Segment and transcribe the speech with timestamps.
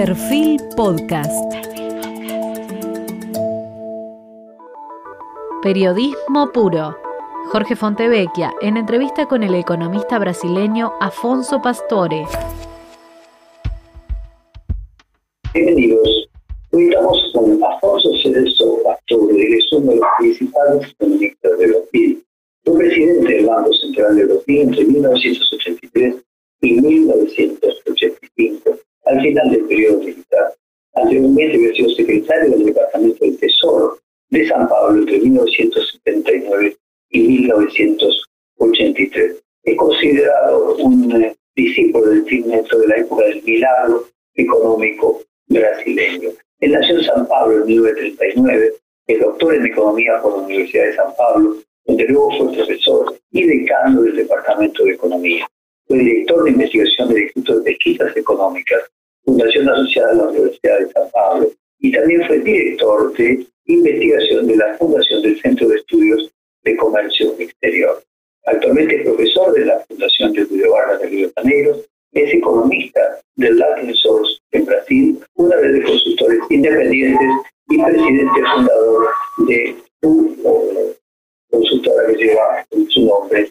[0.00, 1.52] Perfil Podcast.
[5.62, 6.96] Periodismo puro.
[7.52, 12.24] Jorge Fontevecchia, en entrevista con el economista brasileño Afonso Pastore.
[15.52, 16.30] Bienvenidos.
[16.70, 22.24] Hoy estamos con Afonso Cerezo Pastore, que es uno de los principales economistas de Brasil.
[22.64, 26.14] Fue presidente del Banco Central de Brasil entre 1983
[26.62, 28.80] y 1985,
[29.10, 30.54] al final del periodo militar.
[30.94, 33.98] Anteriormente había sido secretario del Departamento del Tesoro
[34.30, 36.76] de San Pablo entre 1979
[37.10, 39.42] y 1983.
[39.64, 46.30] Es considerado un eh, discípulo del Neto de la época del milagro económico brasileño.
[46.60, 48.72] Él nació en San Pablo en 1939,
[49.06, 53.44] es doctor en economía por la Universidad de San Pablo, donde luego fue profesor y
[53.44, 55.46] decano del Departamento de Economía.
[55.86, 58.80] Fue director de investigación del Instituto de Pesquisas Económicas,
[59.24, 64.56] Fundación asociada a la Universidad de San Pablo, y también fue director de investigación de
[64.56, 66.30] la Fundación del Centro de Estudios
[66.62, 68.02] de Comercio Exterior.
[68.46, 71.76] Actualmente es profesor de la Fundación de Julio Vargas de Río Janeiro,
[72.12, 73.00] es economista
[73.36, 77.30] del Latin Source en Brasil, una vez de consultores independientes
[77.68, 79.08] y presidente fundador
[79.46, 80.50] de una
[81.50, 83.50] consultora que lleva su nombre,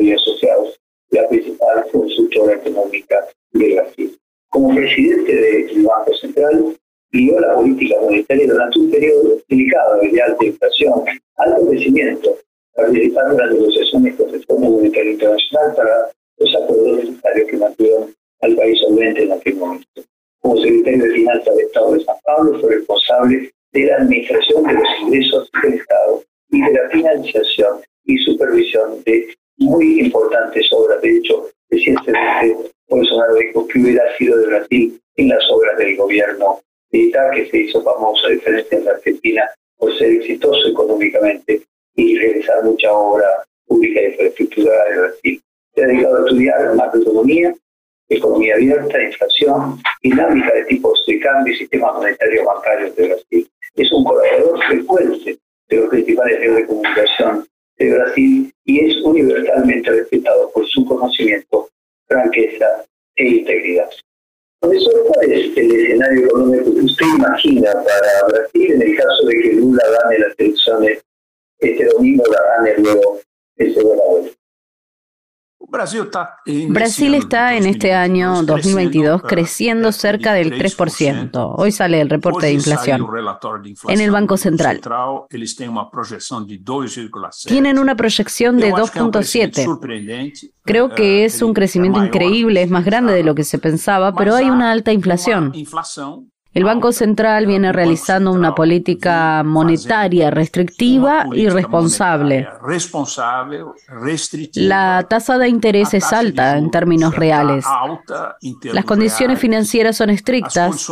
[0.00, 0.78] y Asociados,
[1.10, 4.18] la principal consultora económica de Brasil.
[4.52, 6.76] Como presidente del Banco Central,
[7.10, 11.04] guió la política monetaria durante un periodo delicado de alta inflación,
[11.36, 12.36] alto crecimiento,
[12.74, 18.14] participando en las negociaciones con el Fondo Monetario Internacional para los acuerdos necesarios que mantuvieron
[18.42, 20.02] al país solvente en aquel momento.
[20.42, 24.74] Como secretario de Finanzas del Estado de San Pablo, fue responsable de la administración de
[24.74, 31.00] los ingresos del Estado y de la financiación y supervisión de muy importantes obras.
[31.00, 36.60] De hecho, recientemente Bolsonaro dijo que hubiera sido de Brasil en las obras del gobierno
[36.90, 41.62] militar que se hizo famoso, a diferencia de Argentina, por ser exitoso económicamente
[41.96, 43.26] y realizar mucha obra
[43.66, 45.42] pública y infraestructura de Brasil.
[45.74, 47.54] Se ha dedicado a estudiar macroeconomía,
[48.08, 53.48] economía abierta, inflación, dinámica de tipos de cambio y sistema monetario bancario de Brasil.
[53.74, 57.46] Es un colaborador frecuente de los principales medios de comunicación
[57.78, 61.68] de Brasil y es universalmente respetado por su conocimiento,
[62.06, 62.84] franqueza
[63.16, 63.90] e integridad.
[64.60, 69.40] Profesor, ¿cuál es el escenario económico que usted imagina para Brasil en el caso de
[69.40, 71.02] que Lula gane las elecciones
[71.58, 73.20] este domingo, la gane luego
[73.56, 74.41] de segunda vuelta?
[75.68, 81.54] Brasil está en este año 2022 creciendo cerca del 3%.
[81.56, 83.06] Hoy sale el reporte de inflación
[83.88, 84.80] en el Banco Central.
[87.46, 90.50] Tienen una proyección de 2.7.
[90.64, 94.34] Creo que es un crecimiento increíble, es más grande de lo que se pensaba, pero
[94.34, 95.52] hay una alta inflación.
[96.54, 102.46] El Banco Central viene realizando una política monetaria restrictiva y responsable.
[104.54, 107.64] La tasa de interés es alta en términos reales.
[108.64, 110.86] Las condiciones financieras son estrictas,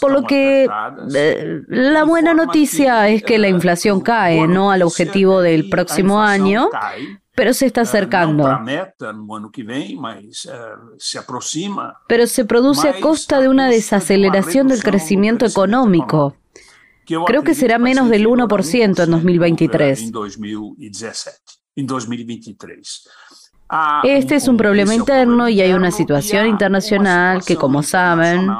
[0.00, 0.68] por lo que
[1.14, 6.68] eh, la buena noticia es que la inflación cae, no al objetivo del próximo año,
[7.38, 8.48] pero se está acercando.
[12.08, 16.34] Pero se produce a costa de una desaceleración del crecimiento económico.
[17.26, 20.12] Creo que será menos del 1% en 2023.
[24.02, 28.50] Este es un problema interno y hay una situación internacional que, como saben,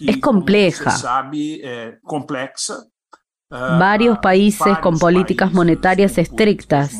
[0.00, 0.92] es compleja.
[3.78, 6.92] Varios países con políticas monetarias estrictas.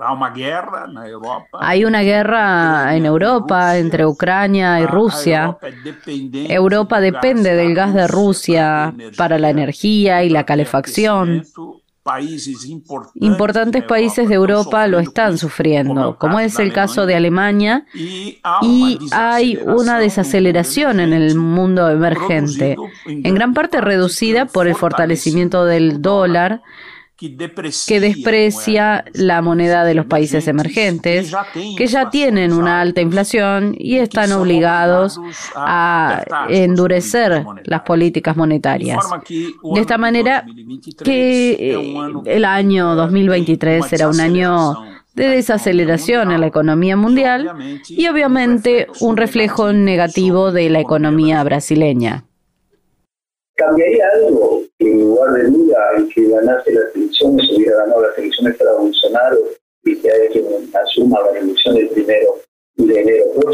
[1.60, 5.58] Hay una guerra en Europa entre Ucrania y Rusia.
[6.48, 11.44] Europa depende del gas de Rusia para la energía y la calefacción.
[13.14, 17.84] Importantes países de Europa lo están sufriendo, como es el caso de Alemania,
[18.62, 22.76] y hay una desaceleración en el mundo emergente,
[23.06, 26.62] en gran parte reducida por el fortalecimiento del dólar
[27.18, 31.32] que desprecia la moneda de los países emergentes,
[31.76, 35.18] que ya tienen una alta inflación y están obligados
[35.54, 39.02] a endurecer las políticas monetarias.
[39.28, 40.44] De esta manera
[41.02, 41.74] que
[42.26, 44.74] el año 2023 será un año
[45.14, 52.24] de desaceleración en la economía mundial y obviamente un reflejo negativo de la economía brasileña.
[53.54, 58.56] ¿Cambiaría algo en lugar de Lula y que ganase las elecciones hubiera ganado las elecciones
[58.56, 59.36] para Bolsonaro
[59.84, 60.44] y que haya quien
[60.74, 62.40] asuma la elección del primero
[62.76, 63.52] de enero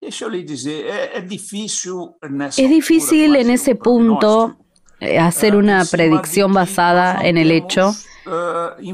[0.00, 0.20] es
[2.56, 4.56] difícil en ese punto
[4.98, 7.92] eh, hacer una predicción basada en el hecho
[8.26, 8.92] eh,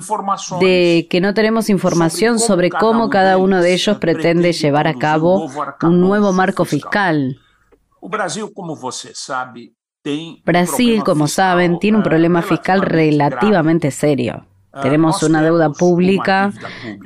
[0.60, 5.48] de que no tenemos información sobre cómo cada uno de ellos pretende llevar a cabo
[5.82, 7.38] un nuevo marco fiscal.
[8.02, 8.76] Brasil, como
[11.26, 14.46] saben, tiene un problema fiscal relativamente serio.
[14.72, 16.52] Ah, Tenemos una deuda pública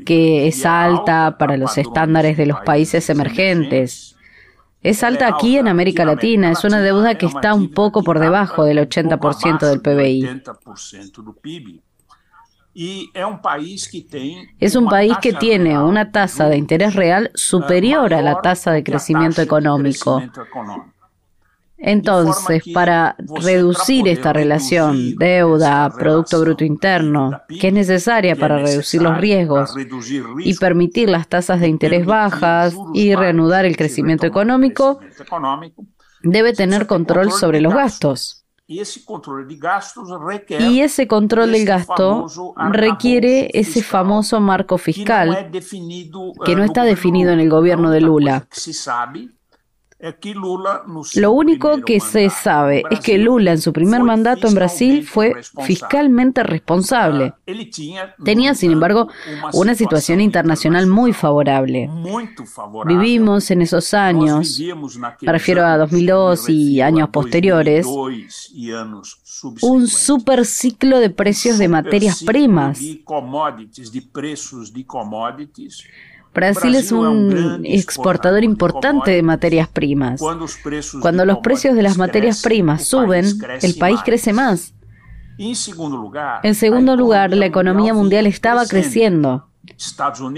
[0.05, 4.17] que es alta para los estándares de los países emergentes.
[4.83, 8.65] Es alta aquí en América Latina, es una deuda que está un poco por debajo
[8.65, 10.43] del 80% del PBI.
[14.59, 18.83] Es un país que tiene una tasa de interés real superior a la tasa de
[18.83, 20.23] crecimiento económico.
[21.83, 29.75] Entonces, para reducir esta relación deuda-producto bruto interno, que es necesaria para reducir los riesgos
[30.39, 35.01] y permitir las tasas de interés bajas y reanudar el crecimiento económico,
[36.23, 38.45] debe tener control sobre los gastos.
[38.67, 39.49] Y ese control
[41.51, 42.27] del gasto
[42.71, 45.51] requiere ese famoso marco fiscal
[46.45, 48.47] que no está definido en el gobierno de Lula.
[51.17, 55.35] Lo único que se sabe es que Lula en su primer mandato en Brasil fue
[55.67, 57.35] fiscalmente responsable.
[58.25, 59.09] Tenía, sin embargo,
[59.53, 61.91] una situación internacional muy favorable.
[62.87, 64.59] Vivimos en esos años,
[65.21, 67.87] me refiero a 2002 y años posteriores,
[69.63, 72.81] un super ciclo de precios de materias primas.
[76.33, 80.21] Brasil es un exportador importante de materias primas.
[81.01, 83.27] Cuando los precios de las materias primas suben,
[83.63, 84.75] el país crece más.
[85.39, 89.49] En segundo lugar, la economía mundial estaba creciendo.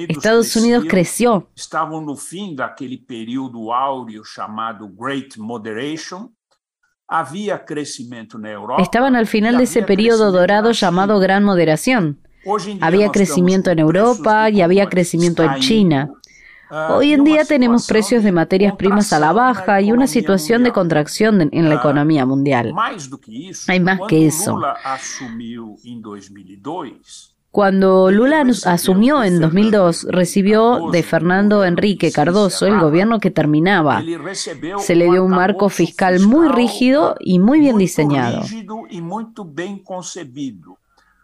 [0.08, 1.48] Estados Unidos creció.
[8.78, 12.20] Estaban al final de ese periodo dorado llamado Gran Moderación.
[12.80, 16.10] Había crecimiento en Europa y había crecimiento en China.
[16.70, 20.62] Ah, Hoy en día tenemos precios de materias primas a la baja y una situación
[20.62, 22.72] de contracción en la ah, economía mundial.
[23.68, 24.58] Hay más que eso.
[27.50, 34.02] Cuando Lula asumió en 2002, recibió de Fernando Enrique Cardoso el gobierno que terminaba.
[34.78, 38.40] Se le dio un marco fiscal muy rígido y muy bien diseñado.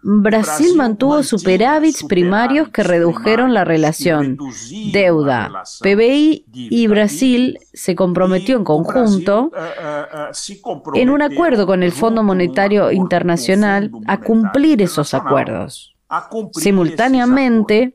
[0.03, 4.39] Brasil mantuvo superávits primarios que redujeron la relación.
[4.93, 9.51] deuda, PBI y Brasil se comprometió en conjunto
[10.95, 15.97] en un acuerdo con el Fondo Monetario Internacional a cumplir esos acuerdos.
[16.53, 17.95] Simultáneamente,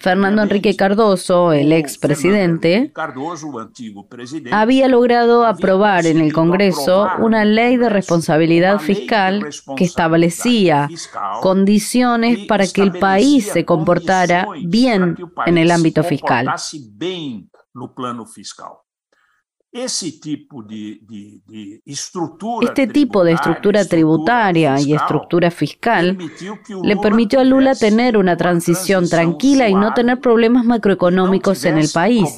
[0.00, 2.90] Fernando Enrique Cardoso, el expresidente,
[4.50, 9.46] había logrado aprobar en el Congreso una ley de responsabilidad fiscal
[9.76, 10.88] que establecía
[11.42, 16.46] condiciones para que el país se comportara bien en el ámbito fiscal.
[19.72, 20.10] Este
[22.88, 26.18] tipo de estructura tributaria y estructura fiscal
[26.82, 31.88] le permitió a Lula tener una transición tranquila y no tener problemas macroeconómicos en el
[31.88, 32.36] país.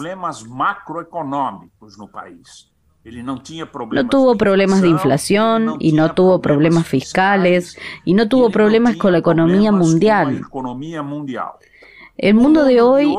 [3.05, 9.13] No tuvo problemas de inflación y no tuvo problemas fiscales y no tuvo problemas con
[9.13, 10.43] la economía mundial.
[12.17, 13.17] El mundo de hoy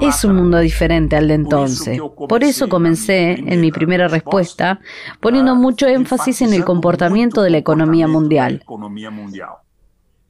[0.00, 2.00] es un mundo diferente al de entonces.
[2.28, 4.80] Por eso comencé, en mi primera respuesta,
[5.20, 8.64] poniendo mucho énfasis en el comportamiento de la economía mundial.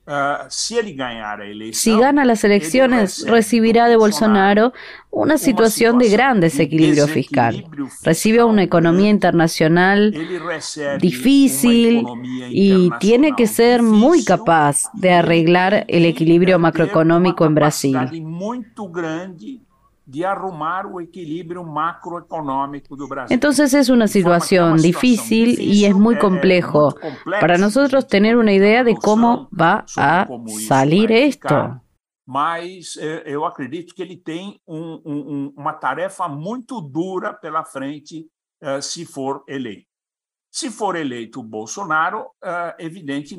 [0.09, 4.73] Ah, si gana las elecciones, recibirá de Bolsonaro
[5.11, 7.67] una situación de gran desequilibrio fiscal.
[8.05, 10.15] Recibe una economía internacional
[11.01, 12.05] difícil
[12.51, 17.97] y tiene que ser muy capaz de arreglar el equilibrio macroeconómico en Brasil
[20.07, 23.35] de arrumar o equilibrio macroeconómico do Brasil.
[23.35, 26.95] Entonces es una situación difícil y es muy complejo
[27.41, 30.27] para nosotros tener una idea de cómo va a
[30.69, 31.81] salir esto.
[32.29, 38.27] Mas eu acredito que ele tem um, um, uma tarefa muito dura pela frente
[38.63, 39.87] uh, se for eleito.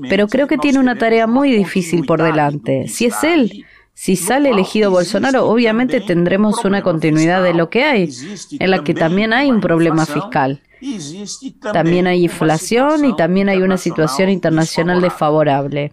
[0.10, 2.88] Pero creo que tiene una tarea muy difícil por delante.
[2.88, 3.66] Si es él,
[4.00, 8.14] si sale elegido Bolsonaro, obviamente tendremos una continuidad de lo que hay,
[8.60, 10.62] en la que también hay un problema fiscal.
[11.74, 15.92] También hay inflación y también hay una situación internacional desfavorable.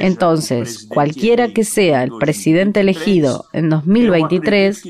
[0.00, 4.82] Entonces, cualquiera que sea el presidente elegido en 2023,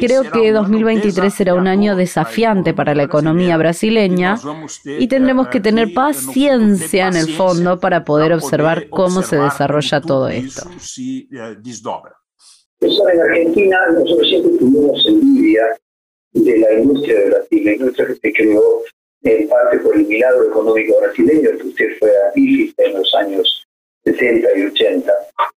[0.00, 4.36] creo que 2023 será un año desafiante para la economía brasileña
[4.84, 10.28] y tendremos que tener paciencia en el fondo para poder observar cómo se desarrolla todo
[10.28, 10.68] esto.
[12.80, 15.62] En Argentina nosotros siempre tuvimos envidia
[16.44, 18.82] de la industria de Brasil, la industria que se creó
[19.22, 23.66] en parte por el milagro económico brasileño, que usted fue artífice en los años
[24.04, 25.12] 60 y 80,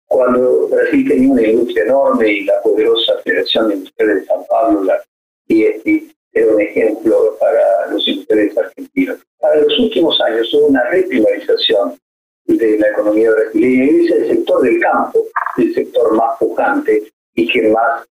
[0.06, 4.84] cuando Brasil tenía una industria enorme y la poderosa Federación de Industriales de San Pablo,
[4.84, 5.04] la
[5.48, 9.18] IESI, era un ejemplo para los industriales argentinos.
[9.40, 11.98] Para los últimos años hubo una reprivatización
[12.46, 15.26] de la economía brasileña y es el sector del campo,
[15.58, 18.08] el sector más pujante y que más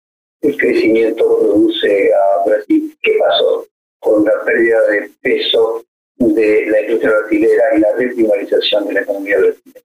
[0.43, 2.95] el crecimiento produce a Brasil.
[3.01, 3.65] ¿Qué pasó
[3.99, 5.83] con la pérdida de peso
[6.17, 9.81] de la industria brasilera y la reprimarización de la economía brasileña?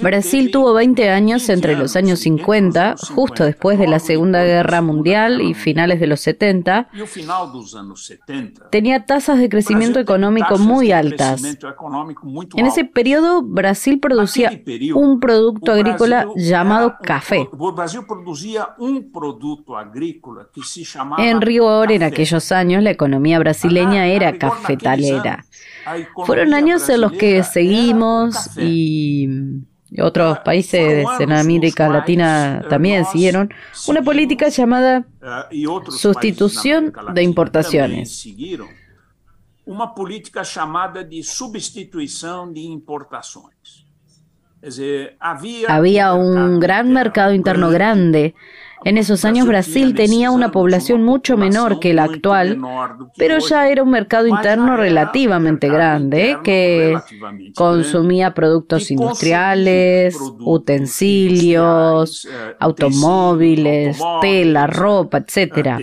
[0.00, 5.42] Brasil tuvo 20 años entre los años 50, justo después de la Segunda Guerra Mundial
[5.42, 6.88] y finales de los 70.
[8.70, 11.42] Tenía tasas de crecimiento económico muy altas.
[12.56, 14.62] En ese periodo, Brasil producía
[14.94, 17.50] un producto agrícola llamado café.
[21.18, 25.44] En rigor, en aquellos años, la economía brasileña era cafetalera.
[26.24, 28.21] Fueron años en los que seguimos
[28.56, 29.28] y
[30.00, 33.52] otros países en América Latina también siguieron
[33.88, 35.04] una política llamada
[35.90, 38.26] sustitución de importaciones.
[39.64, 43.84] Una política llamada de sustitución de importaciones.
[45.68, 48.34] Había un gran mercado interno grande
[48.84, 52.60] en esos años Brasil tenía una población mucho menor que la actual,
[53.16, 56.96] pero ya era un mercado interno relativamente grande que
[57.54, 65.78] consumía productos industriales, utensilios, automóviles, tela, ropa, etc.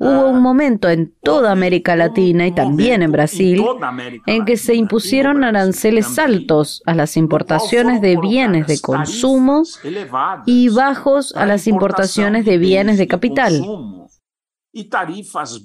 [0.00, 3.64] Hubo un momento en toda América Latina y también en Brasil
[4.26, 9.64] en que se impusieron aranceles altos a las importaciones de bienes de consumo
[10.46, 13.64] y bajos a las importaciones de bienes de capital.
[14.70, 15.60] Y tarifas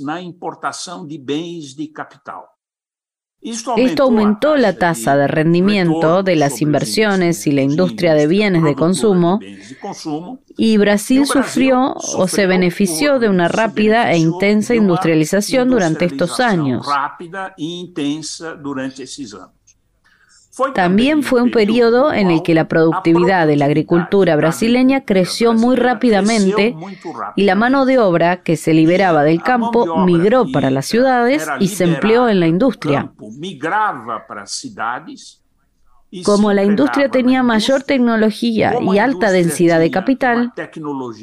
[0.00, 2.55] na importación de bienes de capital.
[3.42, 8.74] Esto aumentó la tasa de rendimiento de las inversiones y la industria de bienes de
[8.74, 9.40] consumo.
[10.56, 16.86] y Brasil sufrió o se benefició de una rápida e intensa industrialización durante estos años.
[20.74, 25.76] También fue un periodo en el que la productividad de la agricultura brasileña creció muy
[25.76, 26.74] rápidamente
[27.36, 31.68] y la mano de obra que se liberaba del campo migró para las ciudades y
[31.68, 33.12] se empleó en la industria.
[36.24, 40.52] Como la industria tenía mayor tecnología y alta densidad de capital,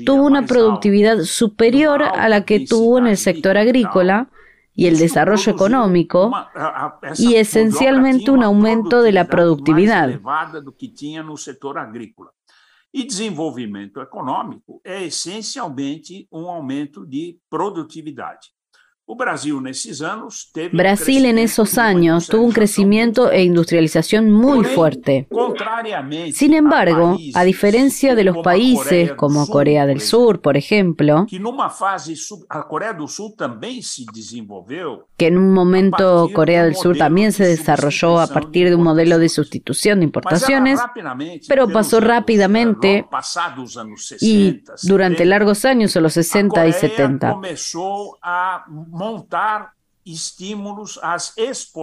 [0.05, 4.27] tuvo una productividad superior a la que tuvo en el sector agrícola,
[4.73, 6.31] y el desarrollo económico
[7.17, 10.09] y esencialmente un aumento de la productividad.
[12.95, 18.53] E desenvolvimento econômico é essencialmente um aumento de produtividade.
[20.71, 25.27] Brasil en esos años tuvo un crecimiento e industrialización muy fuerte.
[26.33, 31.25] Sin embargo, a diferencia de los países como Corea del Sur, por ejemplo,
[35.17, 39.19] que en un momento Corea del Sur también se desarrolló a partir de un modelo
[39.19, 40.79] de sustitución de importaciones,
[41.47, 43.05] pero pasó rápidamente
[44.21, 47.35] y durante largos años, en los 60 y 70.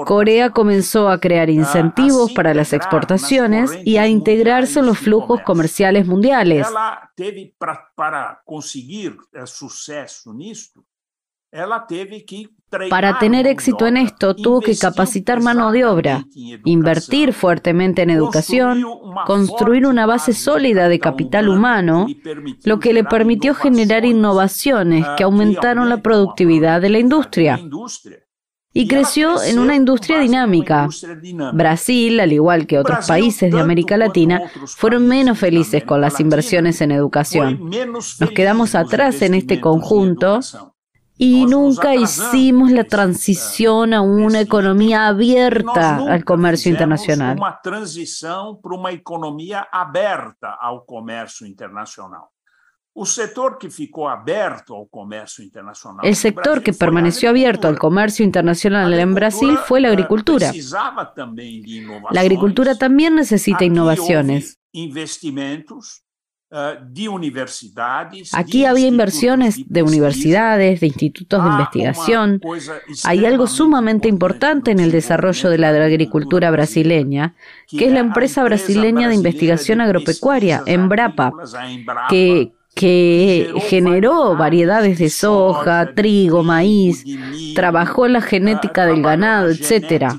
[0.06, 6.06] Corea comenzó a crear incentivos para las exportaciones y a integrarse en los flujos comerciales
[6.06, 6.66] mundiales.
[7.94, 10.84] Para conseguir suceso nisto,
[12.88, 16.24] para tener éxito en esto, tuvo que capacitar mano de obra,
[16.64, 18.84] invertir fuertemente en educación,
[19.26, 22.06] construir una base sólida de capital humano,
[22.64, 27.60] lo que le permitió generar innovaciones que aumentaron la productividad de la industria.
[28.72, 30.88] y creció en una industria dinámica.
[31.52, 36.80] Brasil, al igual que otros países de América Latina, fueron menos felices con las inversiones
[36.80, 37.68] en educación.
[38.20, 40.38] Nos quedamos atrás en este conjunto
[41.22, 47.36] y nunca hicimos la transición a una economía abierta al comercio internacional.
[47.36, 52.22] Una transición para una economía abierta al comercio internacional.
[52.94, 53.68] El sector que
[56.02, 60.50] El sector que permaneció abierto al comercio internacional en Brasil fue la eh, agricultura.
[62.12, 64.58] La agricultura también necesita innovaciones.
[64.72, 64.90] Eh,
[68.32, 72.40] Aquí había inversiones de universidades, de institutos de investigación.
[73.04, 77.34] Hay algo sumamente importante en el desarrollo de la agricultura brasileña,
[77.68, 81.32] que es la empresa brasileña de investigación agropecuaria, Embrapa,
[82.08, 87.04] que que generó variedades de soja, trigo, maíz,
[87.54, 90.14] trabajó la genética del ganado, etc.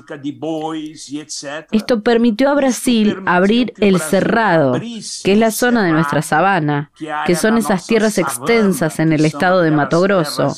[1.70, 6.90] Esto permitió a Brasil abrir el Cerrado, que es la zona de nuestra sabana,
[7.26, 10.54] que son esas tierras extensas en el estado de Mato Grosso,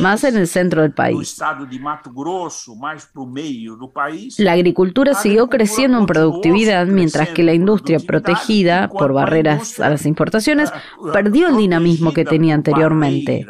[0.00, 1.38] más en el centro del país.
[4.38, 10.04] La agricultura siguió creciendo en productividad mientras que la industria protegida por barreras a las
[10.06, 10.70] importaciones
[11.12, 13.46] perdió el dinamismo que tenía anteriormente.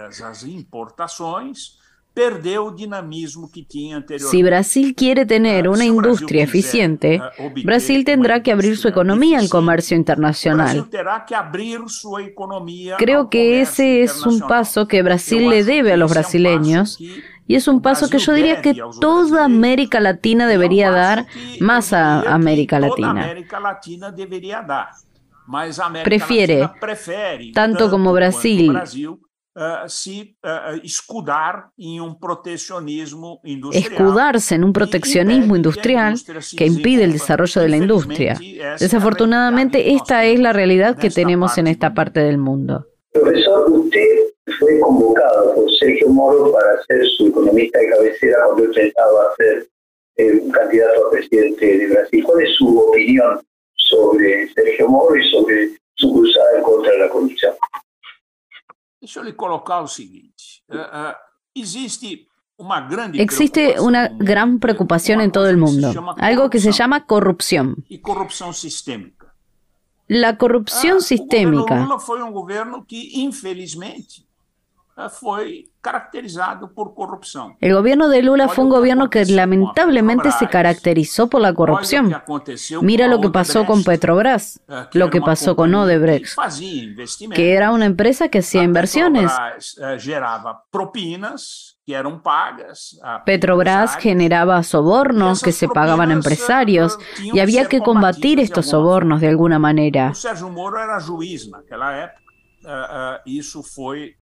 [4.18, 7.20] Si Brasil quiere tener una industria eficiente,
[7.64, 10.88] Brasil tendrá que abrir su economía al comercio internacional.
[12.98, 16.98] Creo que ese es un paso que Brasil le debe a los brasileños
[17.46, 21.26] y es un paso que yo diría que toda América Latina debería dar
[21.60, 23.32] más a América Latina
[26.04, 26.68] prefiere,
[27.54, 28.72] tanto como Brasil,
[33.72, 36.14] escudarse en un proteccionismo industrial
[36.56, 38.38] que impide el desarrollo de la industria.
[38.78, 42.86] Desafortunadamente, esta es la realidad que tenemos en esta parte del mundo.
[43.12, 44.28] Profesor, usted
[44.58, 49.68] fue convocado por Sergio Moro para ser su economista de cabecera cuando él pensaba ser
[50.16, 52.24] eh, candidato a presidente de Brasil.
[52.24, 53.40] ¿Cuál es su opinión
[53.88, 57.54] sobre Sergio Moro y sobre su cruzada contra la corrupción.
[59.00, 61.14] Deixa eu lhe colocar o seguinte: uh, uh,
[61.54, 62.28] existe
[63.14, 67.84] Existe una gran preocupación en todo el mundo, algo que se llama corrupción.
[67.88, 69.32] Y corrupción sistémica.
[70.08, 71.74] La corrupción uh, sistémica.
[71.74, 74.27] O Lula foi um governo que, infelizmente, fue
[76.74, 77.56] por corrupción.
[77.60, 82.14] El gobierno de Lula fue un gobierno que lamentablemente se caracterizó por la corrupción.
[82.82, 86.36] Mira lo que pasó con Petrobras, eh, lo que pasó con Odebrecht,
[87.34, 89.32] que era una empresa que hacía inversiones.
[89.80, 89.98] Eh,
[90.70, 93.00] propinas que eran pagas.
[93.24, 99.28] Petrobras generaba sobornos que se pagaban a empresarios y había que combatir estos sobornos de
[99.28, 100.12] alguna manera.
[100.14, 102.22] Sergio Moro era juiz naquela época.
[102.64, 104.18] Uh, uh, fue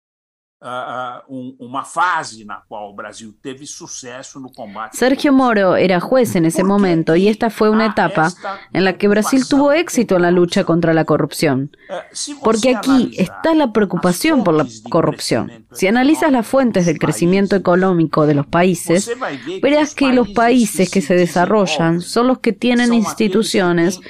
[0.59, 4.97] una fase na cual Brasil teve suceso no combate.
[4.97, 8.33] Sergio Moro era juez en ese momento y esta fue una etapa
[8.73, 11.71] en la que Brasil tuvo éxito en la lucha contra la corrupción.
[11.91, 15.67] Eh, Porque aquí está la preocupación por la corrupción.
[15.73, 19.11] Si analizas las fuentes del crecimiento económico de los países,
[19.63, 24.01] verás que los países que se desarrollan son los que tienen instituciones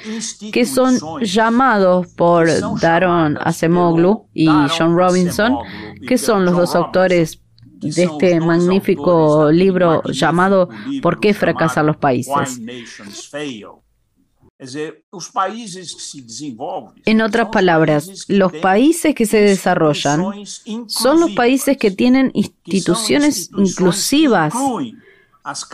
[0.53, 2.47] que son llamados por
[2.79, 5.57] Daron Acemoglu y John Robinson,
[6.07, 7.41] que son los dos autores
[7.79, 10.69] de este magnífico libro llamado
[11.01, 12.59] ¿Por qué fracasan los países?
[17.05, 20.23] En otras palabras, los países que se desarrollan
[20.87, 24.53] son los países que tienen instituciones inclusivas,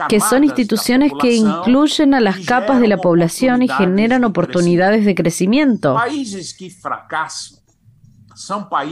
[0.09, 5.15] que son instituciones que incluyen a las capas de la población y generan oportunidades de
[5.15, 5.97] crecimiento.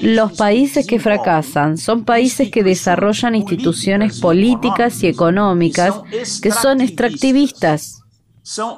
[0.02, 6.02] Los países que fracasan son países que desarrollan instituciones políticas y económicas
[6.42, 8.04] que son extractivistas.
[8.44, 8.78] Son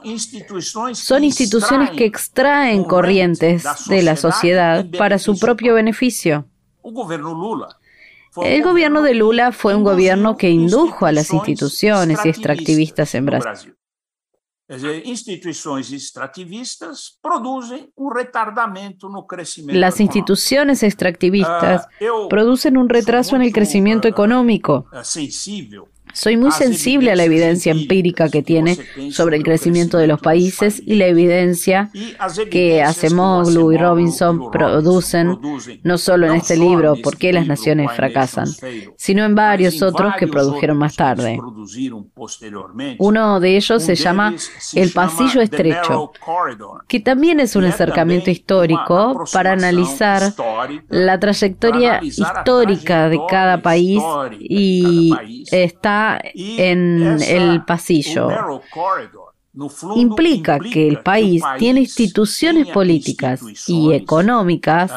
[1.24, 6.46] instituciones que extraen corrientes de la sociedad para su propio beneficio.
[8.42, 13.26] El gobierno de Lula fue un gobierno que indujo a las instituciones y extractivistas en
[13.28, 13.76] Brasil
[19.80, 24.88] Las instituciones extractivistas ah, producen un retraso en el crecimiento ah, económico.
[26.14, 28.78] Soy muy sensible a la evidencia empírica que tiene
[29.12, 31.90] sobre el crecimiento de los países y la evidencia
[32.52, 35.38] que Acemoglu y Robinson producen,
[35.84, 38.48] no solo en este libro, ¿Por qué las naciones fracasan?,
[38.96, 41.40] sino en varios otros que produjeron más tarde.
[43.00, 44.36] Uno de ellos se llama
[44.74, 46.12] El Pasillo Estrecho,
[46.88, 50.34] que también es un acercamiento histórico para analizar
[50.90, 54.02] la trayectoria histórica de cada país
[54.40, 55.14] y
[55.52, 56.03] está
[56.34, 58.62] en el pasillo
[59.96, 64.92] implica que el país tiene instituciones políticas y económicas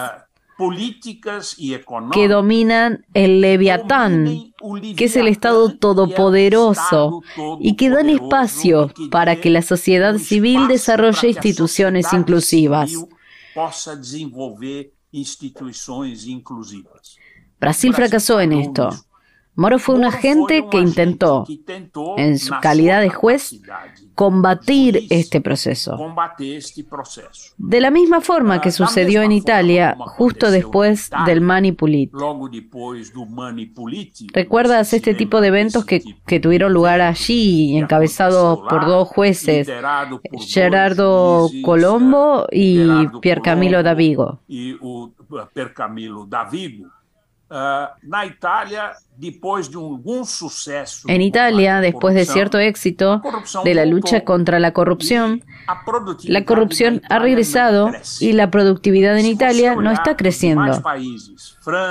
[2.12, 4.54] que dominan el leviatán,
[4.96, 7.22] que es el Estado todopoderoso,
[7.60, 12.92] y que dan espacio para que la sociedad civil desarrolle instituciones inclusivas.
[17.60, 18.90] Brasil fracasó en esto.
[19.56, 21.46] Moro fue un agente que intentó,
[22.18, 23.58] en su calidad de juez,
[24.14, 25.98] combatir este proceso.
[27.56, 32.12] De la misma forma que sucedió en Italia justo después del Manipulit.
[34.34, 39.66] ¿Recuerdas este tipo de eventos que, que tuvieron lugar allí, encabezados por dos jueces,
[40.38, 42.86] Gerardo Colombo y
[43.22, 44.40] Pier Camilo Davigo?
[47.48, 47.86] Uh,
[51.06, 53.22] en Italia, después de cierto éxito
[53.64, 55.44] de la lucha contra la corrupción,
[56.24, 60.82] la corrupción ha regresado y la productividad en Italia no está creciendo.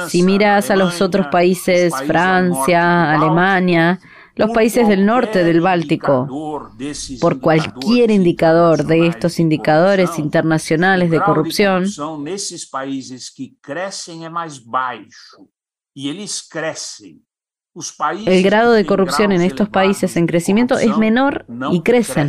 [0.07, 3.99] Si miras a los otros países, Francia, Alemania,
[4.35, 6.71] los países del norte del Báltico,
[7.21, 11.85] por cualquier indicador de estos indicadores internacionales de corrupción,
[18.25, 22.27] el grado de corrupción en estos países en crecimiento es menor y crecen.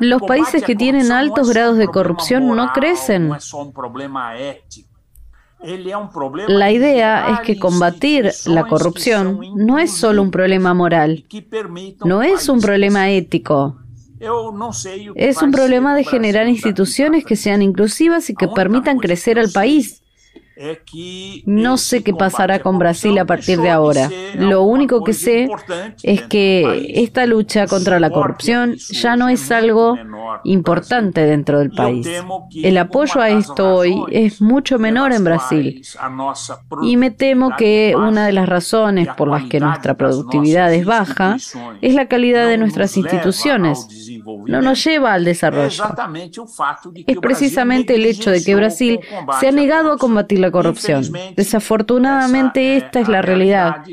[0.00, 3.30] Los países que tienen altos grados de corrupción no crecen.
[6.48, 11.24] La idea es que combatir la corrupción no es solo un problema moral,
[12.04, 13.76] no es un problema ético.
[15.14, 20.02] Es un problema de generar instituciones que sean inclusivas y que permitan crecer al país.
[21.46, 24.10] No sé qué pasará con Brasil a partir de ahora.
[24.34, 25.48] Lo único que sé
[26.02, 29.96] es que esta lucha contra la corrupción ya no es algo
[30.44, 32.08] importante dentro del país.
[32.54, 35.82] El apoyo a esto hoy es mucho menor en Brasil.
[36.82, 41.36] Y me temo que una de las razones por las que nuestra productividad es baja
[41.80, 43.86] es la calidad de nuestras instituciones.
[44.46, 45.84] No nos lleva al desarrollo.
[47.06, 49.00] Es precisamente el hecho de que Brasil
[49.40, 51.04] se ha negado a combatir la corrupción.
[51.36, 53.84] Desafortunadamente esta es la realidad.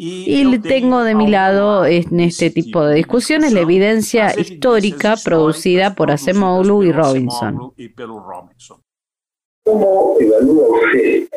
[0.00, 6.12] Y tengo de mi lado en este tipo de discusiones la evidencia histórica producida por
[6.12, 7.72] Acemoglu y Robinson.
[9.64, 11.28] ¿Cómo evalúa usted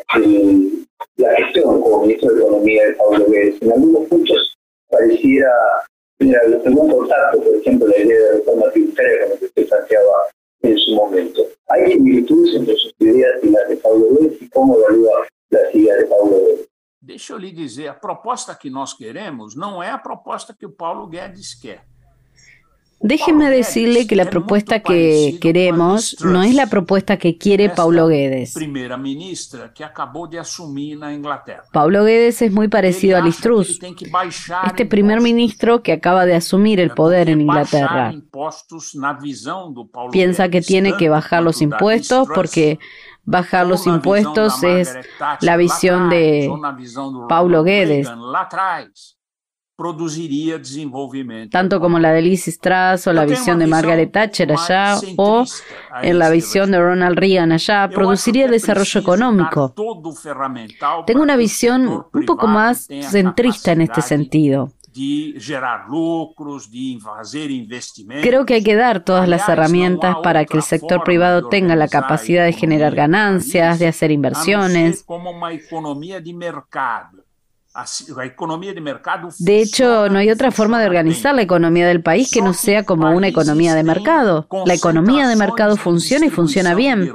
[1.16, 3.60] la gestión como ministro de Economía de Pablo Guedes?
[3.60, 4.56] En algunos puntos
[4.88, 5.50] pareciera
[6.18, 10.12] tener algún contacto, por ejemplo, la idea de reforma tributaria como que usted planteaba
[10.62, 11.42] en su momento.
[11.68, 15.98] ¿Hay similitudes entre sus ideas y las de Paulo Guedes y cómo evalúa las ideas
[15.98, 16.68] de Paulo Guedes?
[17.04, 20.70] Deixa eu lhe dizer, a proposta que nós queremos não é a proposta que o
[20.70, 21.84] Paulo Guedes quer.
[23.02, 28.54] Déjeme decirle que la propuesta que queremos no es la propuesta que quiere Paulo Guedes.
[31.72, 33.80] Paulo Guedes es muy parecido a Listruz,
[34.66, 38.14] este primer ministro que acaba de asumir el poder en Inglaterra.
[40.12, 42.78] Piensa que tiene que bajar los impuestos porque
[43.24, 44.96] bajar los impuestos es
[45.40, 46.50] la visión de
[47.28, 48.08] Paulo Guedes
[51.50, 55.44] tanto como la de Liz Truss o la visión de Margaret Thatcher allá o
[56.02, 59.74] en la visión de Ronald Reagan allá, produciría el desarrollo económico.
[61.06, 64.72] Tengo una visión un poco más centrista en este sentido.
[68.22, 71.88] Creo que hay que dar todas las herramientas para que el sector privado tenga la
[71.88, 75.06] capacidad de generar ganancias, de hacer inversiones.
[75.06, 75.14] De
[79.60, 83.10] hecho, no hay otra forma de organizar la economía del país que no sea como
[83.10, 84.46] una economía de mercado.
[84.66, 87.12] La economía de mercado funciona y funciona bien,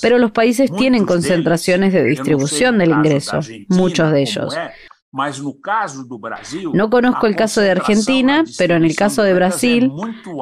[0.00, 4.56] pero los países tienen concentraciones de distribución del ingreso, muchos de ellos.
[6.74, 9.90] No conozco el caso de Argentina, pero en el caso de Brasil,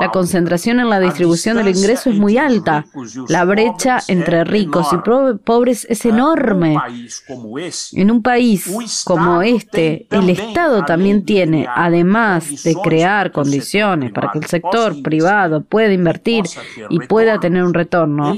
[0.00, 2.84] la concentración en la distribución del ingreso es muy alta.
[3.28, 4.96] La brecha entre ricos y
[5.44, 6.76] pobres es enorme.
[7.92, 14.38] En un país como este, el Estado también tiene, además de crear condiciones para que
[14.38, 16.44] el sector privado pueda invertir
[16.88, 18.36] y pueda tener un retorno,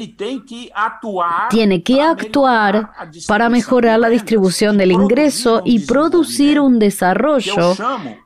[1.48, 2.90] tiene que actuar
[3.26, 6.15] para mejorar la distribución del ingreso y producir
[6.60, 7.74] un desarrollo,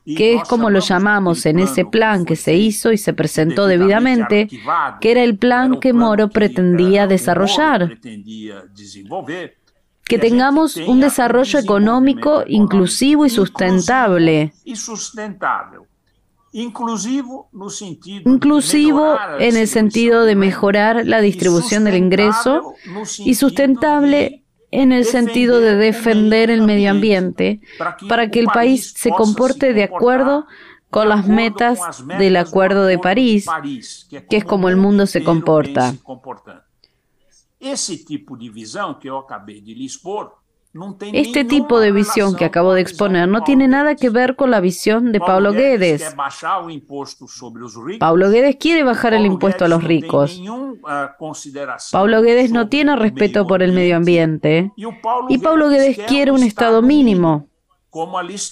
[0.04, 4.48] que es como lo llamamos en ese plan que se hizo y se presentó debidamente,
[5.00, 7.98] que era el plan que Moro pretendía desarrollar.
[10.04, 14.52] que tengamos un desarrollo económico inclusivo y sustentable.
[18.24, 22.74] Inclusivo en el sentido de mejorar la distribución del ingreso
[23.24, 27.60] y sustentable en el sentido de defender el medio ambiente
[28.08, 30.46] para que el país se comporte de acuerdo
[30.90, 33.46] con las metas del Acuerdo de París,
[34.28, 35.94] que es como el mundo se comporta.
[38.06, 40.39] Tipo de que expor
[41.12, 44.60] este tipo de visión que acabo de exponer no tiene nada que ver con la
[44.60, 46.14] visión de Paulo Guedes.
[47.98, 50.40] Paulo Guedes quiere bajar el impuesto a los ricos.
[51.90, 54.72] Paulo Guedes no tiene respeto por el medio ambiente.
[55.28, 57.48] Y Paulo Guedes quiere un Estado mínimo.
[57.90, 58.50] Como Liz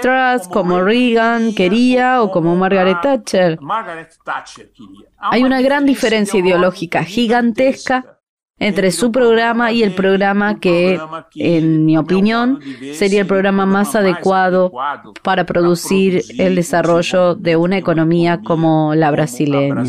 [0.00, 3.56] Truss, como Reagan quería o como Margaret Thatcher.
[5.18, 8.11] Hay una gran diferencia ideológica gigantesca
[8.62, 11.00] entre su programa y el programa que,
[11.34, 12.60] en mi opinión,
[12.92, 14.72] sería el programa más adecuado
[15.22, 19.82] para producir el desarrollo de una economía como la brasileña.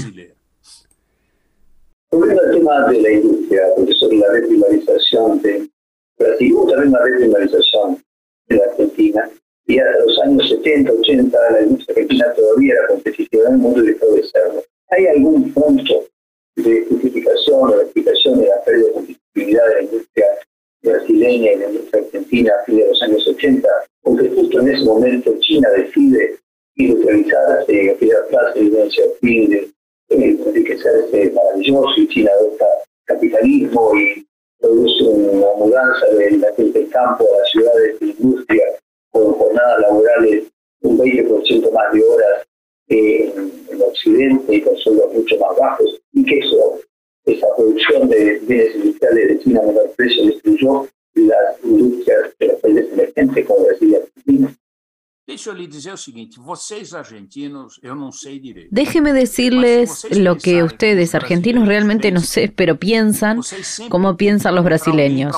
[2.11, 5.69] Volviendo al tema de la industria, profesor, la reprimarización de
[6.17, 8.03] Brasil, hubo también una reprimarización
[8.47, 9.29] de la Argentina,
[9.67, 13.83] y hasta los años 70, 80 la industria argentina todavía era competitiva en el mundo
[13.83, 14.63] y dejó de serlo.
[14.89, 16.05] ¿Hay algún punto
[16.55, 20.25] de justificación o de explicación de la pérdida de competitividad de la industria
[20.81, 23.69] brasileña y la industria argentina a fines de los años 80,
[24.01, 26.37] porque justo en ese momento China decide
[26.75, 28.89] industrializarse, aquella frase de
[29.21, 29.71] fin de
[30.09, 32.65] enriquecerse maravilloso y China adopta
[33.05, 34.25] capitalismo y
[34.59, 38.63] produce una mudanza de la gente del campo a las ciudades de industria
[39.11, 40.43] con jornadas laborales
[40.81, 42.47] un 20% más de horas
[42.87, 46.79] en, el Occidente y con sueldos mucho más bajos, y que eso,
[47.25, 52.59] esa producción de bienes industriales de China a menor precio destruyó las industrias de los
[52.59, 54.55] países emergentes como Brasil y Argentina.
[58.71, 63.39] Déjeme decirles lo que ustedes, argentinos, realmente no sé, pero piensan
[63.89, 65.33] como piensan los brasileños.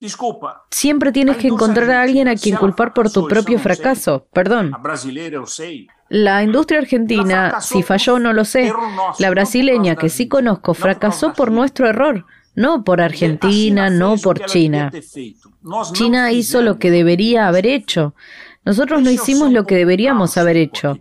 [0.00, 0.64] Disculpa.
[0.70, 4.26] Siempre tienes que encontrar a alguien a quien culpar por tu propio fracaso.
[4.32, 4.72] Perdón.
[6.08, 8.72] La industria argentina, si falló, no lo sé.
[9.18, 12.24] La brasileña, que sí conozco, fracasó por nuestro error.
[12.54, 14.90] No por Argentina, no por China.
[15.92, 18.14] China hizo lo que debería haber hecho.
[18.64, 20.98] Nosotros no hicimos lo que deberíamos haber hecho.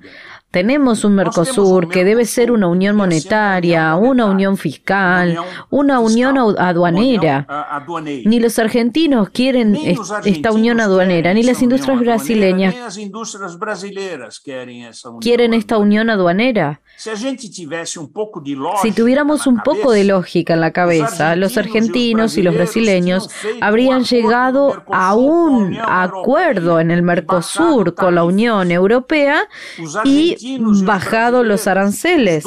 [0.52, 5.38] Tenemos un Mercosur que debe ser una unión monetaria, una unión fiscal,
[5.70, 7.46] una unión aduanera.
[8.26, 9.78] Ni los argentinos quieren
[10.26, 12.76] esta unión aduanera, ni las industrias brasileñas
[15.22, 16.82] quieren esta unión aduanera.
[16.98, 23.30] Si tuviéramos un poco de lógica en la cabeza, los argentinos y los brasileños
[23.62, 29.48] habrían llegado a un acuerdo en el Mercosur con la Unión Europea
[30.04, 30.38] y
[30.84, 32.44] bajado los aranceles.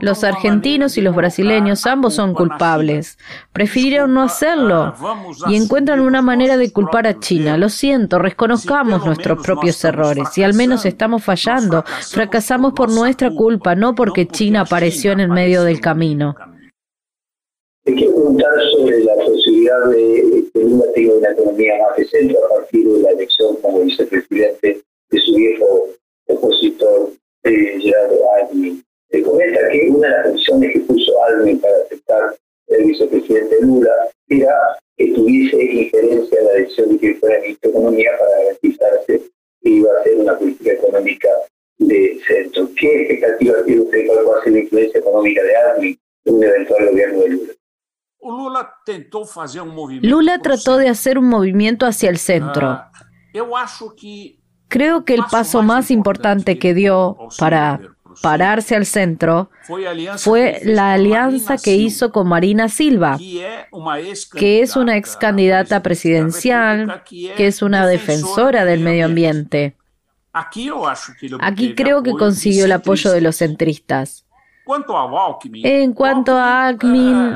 [0.00, 3.18] Los argentinos y los brasileños ambos son culpables.
[3.52, 4.94] Prefirieron no hacerlo
[5.46, 7.58] y encuentran una manera de culpar a China.
[7.58, 11.84] Lo siento, reconozcamos nuestros propios errores y al menos estamos fallando.
[12.10, 16.34] Fracasamos por nuestra culpa, no porque China apareció en el medio del camino.
[17.90, 22.38] Te quiero preguntar sobre la posibilidad de que Lula tenga una economía más de centro
[22.44, 25.88] a partir de la elección como vicepresidente de su viejo
[26.28, 27.10] opositor
[27.42, 28.80] eh, Gerardo Almi.
[29.10, 32.36] Se comenta que una de las condiciones que puso Almi para aceptar
[32.68, 33.92] el vicepresidente Lula
[34.28, 34.54] era
[34.96, 39.20] que tuviese injerencia en la decisión de que fuera ministro de Economía para garantizarse
[39.62, 41.28] que iba a ser una política económica
[41.78, 42.70] de centro.
[42.78, 46.44] ¿Qué expectativas tiene usted cuál va a ser la influencia económica de Almi en un
[46.44, 47.52] eventual gobierno de Lula?
[50.02, 52.68] Lula trató de hacer un movimiento hacia el centro.
[52.68, 52.92] Ah,
[54.68, 57.80] Creo que el paso más importante que dio para
[58.22, 59.50] pararse al centro
[60.18, 63.18] fue la alianza que hizo con Marina Silva,
[64.36, 69.76] que es una ex candidata presidencial, que es una defensora del medio ambiente.
[71.40, 74.24] Aquí creo que consiguió el apoyo de los centristas.
[75.62, 77.34] En cuanto a Alckmin,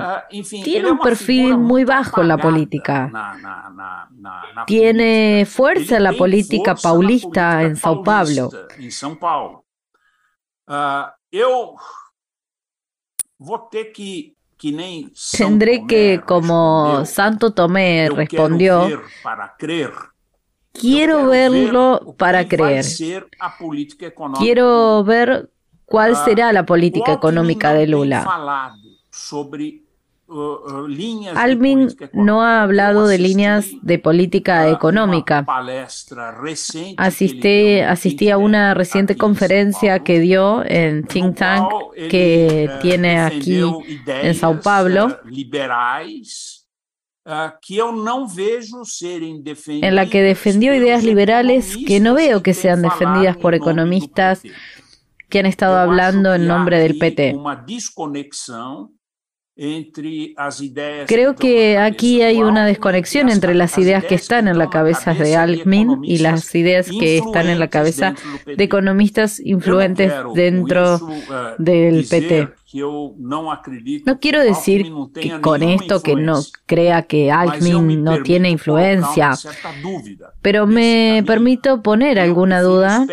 [0.62, 3.11] tiene un perfil muy bajo en la política.
[4.66, 8.51] Tiene fuerza en la política paulista en Sao Paulo.
[15.37, 18.88] Tendré que, como Santo Tomé respondió,
[20.73, 22.85] quiero verlo para creer.
[24.38, 25.51] Quiero ver
[25.85, 28.25] cuál ah, será la política económica de Lula.
[30.27, 35.44] Uh, uh, Alvin no ha hablado de líneas de política económica.
[36.97, 41.68] Asistí, asistí a una reciente conferencia que dio en Think Tank
[42.09, 43.62] que eh, tiene aquí
[44.07, 45.18] en Sao Paulo
[47.27, 47.59] ah,
[49.68, 54.42] en la que defendió ideas liberales que no veo que sean defendidas por economistas
[55.35, 57.37] que han estado hablando en nombre del PT.
[61.09, 65.35] Creo que aquí hay una desconexión entre las ideas que están en la cabeza de
[65.35, 68.14] Alckmin y las ideas que están en la cabeza
[68.47, 72.51] de economistas influentes dentro eh, del PT.
[72.77, 79.35] No quiero decir que con esto que no crea que Alckmin no tiene influencia,
[80.43, 83.07] pero me permito poner alguna duda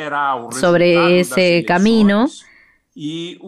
[0.51, 2.27] sobre ese camino
[2.93, 3.39] y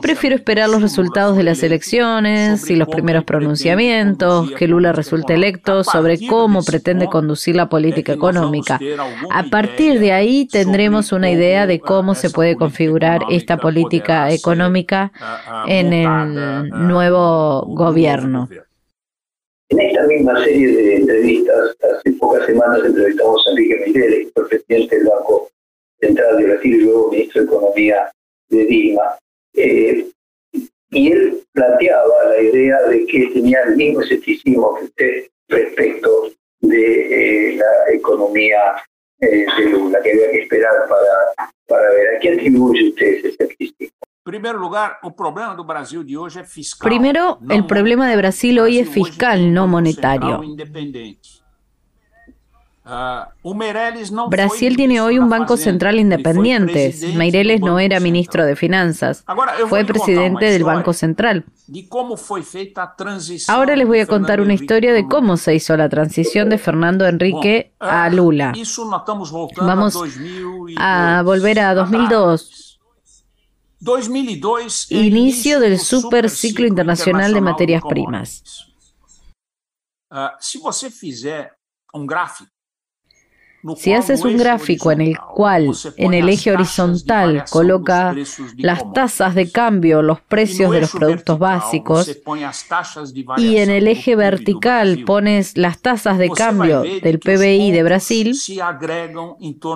[0.00, 5.82] prefiero esperar los resultados de las elecciones y los primeros pronunciamientos, que Lula resulte electo
[5.82, 8.78] sobre cómo pretende conducir la política económica.
[9.30, 15.10] A partir de ahí tendremos una idea de cómo se puede configurar esta política económica
[15.66, 18.48] en el nuevo gobierno.
[19.70, 25.06] En esta misma serie de entrevistas, hace pocas semanas entrevistamos a Enrique Miguel, presidente del
[25.06, 25.48] Banco
[26.00, 28.12] Central de Brasil y luego ministro de Economía
[28.50, 29.18] de Dilma,
[29.54, 30.06] eh,
[30.90, 37.52] y él planteaba la idea de que tenía el mismo escepticismo que usted respecto de
[37.52, 38.58] eh, la economía
[39.20, 42.16] eh, de Lula, que había que esperar para, para ver.
[42.16, 43.96] ¿A qué atribuye usted ese escepticismo?
[44.22, 46.88] Primero lugar, el problema de Brasil de hoy es fiscal.
[46.88, 50.42] Primero, el problema de Brasil hoy es fiscal, no monetario.
[52.82, 53.28] Ah,
[54.30, 56.94] Brasil tiene hoy un banco central independiente.
[57.14, 59.24] Meireles no era ministro de Finanzas,
[59.68, 61.44] fue presidente del Banco Central.
[63.48, 67.06] Ahora les voy a contar una historia de cómo se hizo la transición de Fernando
[67.06, 68.54] Enrique a ah, Lula.
[69.56, 69.96] Vamos
[70.78, 72.80] a volver a 2002.
[74.90, 78.66] Inicio del super ciclo internacional de materias primas.
[80.10, 81.52] Ah, si você fizer
[81.94, 82.50] um gráfico
[83.76, 88.14] si haces un gráfico en el cual en el eje horizontal coloca
[88.56, 92.18] las tasas de cambio, los precios de los productos básicos,
[93.36, 98.34] y en el eje vertical pones las tasas de cambio del PBI de Brasil,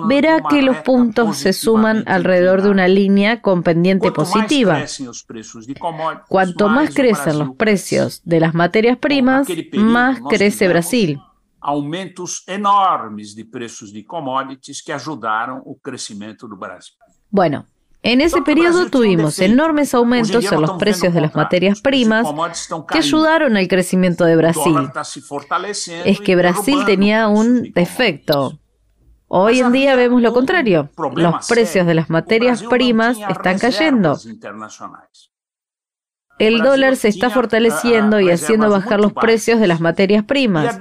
[0.07, 4.83] verá que los puntos se suman alrededor de una línea con pendiente positiva.
[6.27, 11.19] Cuanto más crecen los precios de las materias primas, más crece Brasil
[11.65, 16.95] aumentos enormes de precios de commodities que ayudaron el crecimiento del Brasil.
[17.31, 17.65] Bueno,
[18.03, 22.27] en ese periodo tuvimos enormes aumentos en los precios de las materias primas
[22.91, 24.75] que ayudaron al crecimiento de Brasil.
[26.05, 28.59] Es que Brasil tenía un defecto.
[29.27, 30.91] Hoy en día vemos lo contrario.
[31.15, 34.15] Los precios de las materias primas están cayendo.
[36.37, 40.77] El dólar se está fortaleciendo y haciendo bajar los precios de las materias primas.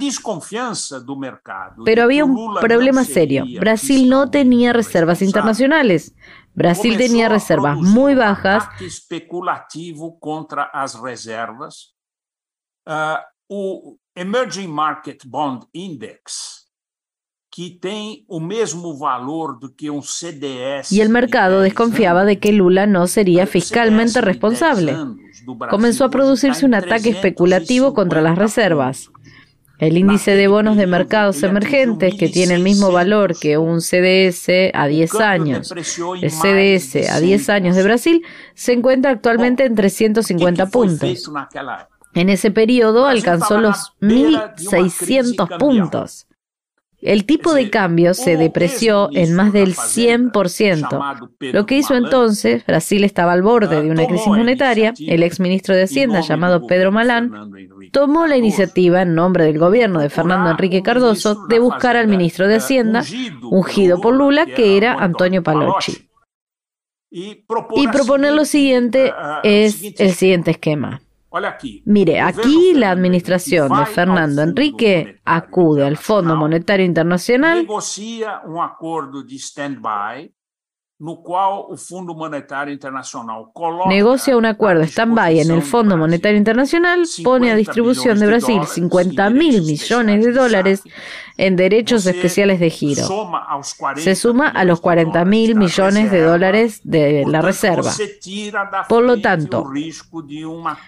[1.84, 3.44] Pero había un problema serio.
[3.60, 6.14] Brasil no tenía reservas internacionales.
[6.54, 8.64] Brasil tenía reservas muy bajas.
[10.20, 11.94] contra las reservas.
[13.46, 16.63] Uh, Emerging Market Bond Index
[20.90, 24.96] Y el mercado desconfiaba de que Lula no sería fiscalmente responsable
[25.70, 29.10] comenzó a producirse un ataque especulativo contra las reservas.
[29.78, 34.70] El índice de bonos de mercados emergentes, que tiene el mismo valor que un CDS
[34.72, 38.22] a 10 años, el CDS a 10 años de Brasil,
[38.54, 41.30] se encuentra actualmente en 350 puntos.
[42.14, 46.28] En ese periodo alcanzó los 1.600 puntos.
[47.04, 51.30] El tipo de cambio se depreció en más del 100%.
[51.52, 55.82] Lo que hizo entonces, Brasil estaba al borde de una crisis monetaria, el exministro de
[55.82, 57.30] Hacienda llamado Pedro Malán
[57.92, 62.48] tomó la iniciativa en nombre del gobierno de Fernando Enrique Cardoso de buscar al ministro
[62.48, 63.04] de Hacienda,
[63.42, 66.08] ungido por Lula, que era Antonio Palocci.
[67.10, 67.44] Y
[67.92, 71.02] proponer lo siguiente es el siguiente esquema.
[71.84, 77.62] Mire, aquí la administración de Fernando Enrique acude al Fondo Monetario Internacional.
[77.62, 80.34] Negocia un acuerdo de stand-by
[83.88, 89.30] negocia un acuerdo stand-by en el Fondo Monetario Internacional, pone a distribución de Brasil 50
[89.30, 90.82] mil millones de dólares
[91.36, 93.02] en derechos especiales de giro.
[93.96, 97.92] Se suma a los 40 mil millones de dólares de la reserva.
[98.88, 99.66] Por lo tanto,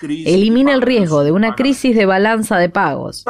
[0.02, 3.24] elimina el riesgo de una crisis de balanza de pagos.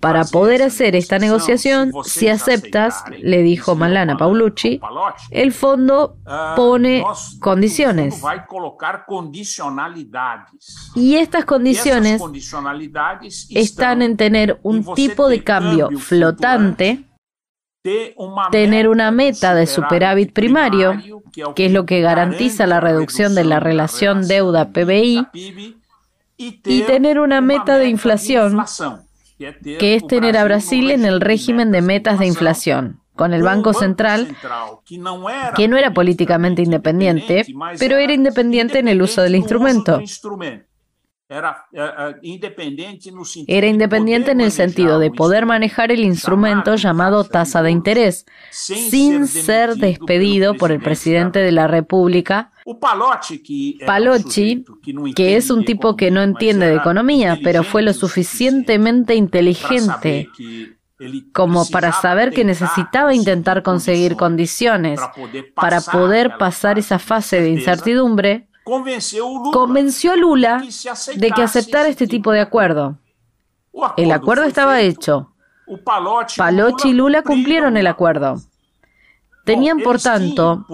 [0.00, 4.80] Para poder hacer esta negociación, si aceptas, le dijo Malana Paulucci,
[5.30, 7.04] el fondo ah, pone
[7.38, 8.22] condiciones.
[10.94, 12.22] Y estas condiciones
[13.50, 17.04] están en tener un tipo de cambio flotante,
[18.50, 20.94] tener una meta de superávit primario,
[21.54, 25.26] que es lo que garantiza la reducción de la relación deuda-PBI,
[26.38, 28.64] y tener una meta de inflación,
[29.78, 33.72] que es tener a Brasil en el régimen de metas de inflación, con el Banco
[33.72, 34.28] Central,
[35.56, 37.44] que no era políticamente independiente,
[37.78, 40.00] pero era independiente en el uso del instrumento.
[41.30, 41.68] Era
[42.22, 47.70] independiente no Era independiente en el sentido de poder manejar el instrumento llamado tasa de
[47.70, 51.38] interés, sin ser despedido por el presidente.
[51.38, 52.50] de la República.
[53.86, 54.64] Palocci,
[55.14, 60.28] que es un tipo que no entiende de economía, pero fue lo suficientemente inteligente
[61.32, 65.00] como para saber que necesitaba intentar conseguir condiciones
[65.54, 70.62] para poder pasar esa fase de incertidumbre, convenció a Lula
[71.16, 72.98] de que aceptara este tipo de acuerdo.
[73.96, 75.32] El acuerdo estaba hecho.
[75.84, 78.40] Palocci y Lula cumplieron el acuerdo.
[79.44, 80.66] Tenían, por tanto,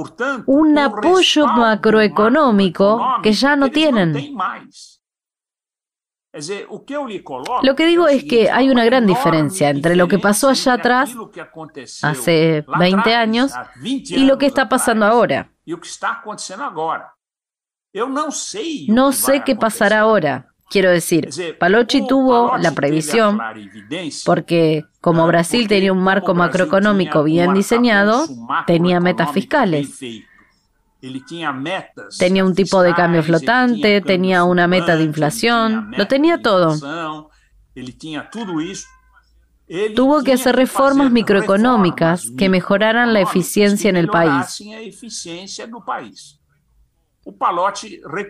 [0.47, 4.37] un apoyo macroeconómico que ya no tienen.
[7.62, 11.14] Lo que digo es que hay una gran diferencia entre lo que pasó allá atrás,
[12.03, 15.51] hace 20 años, y lo que está pasando ahora.
[18.89, 20.53] No sé qué pasará ahora.
[20.69, 21.29] Quiero decir,
[21.61, 23.39] Palocci tuvo la previsión
[24.25, 28.27] porque como ah, Brasil tenía un marco macroeconómico bien diseñado,
[28.67, 29.97] tenía metas fiscales.
[32.19, 36.75] Tenía un tipo de cambio flotante, tenía una meta de inflación, lo tenía todo.
[39.95, 44.63] Tuvo que hacer reformas microeconómicas que mejoraran la eficiencia en el país.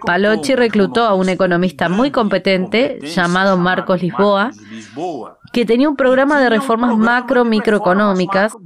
[0.07, 4.51] Palocci reclutó a un economista muy competente llamado Marcos Lisboa,
[5.53, 8.57] que tenía un programa de reformas macro microeconómicas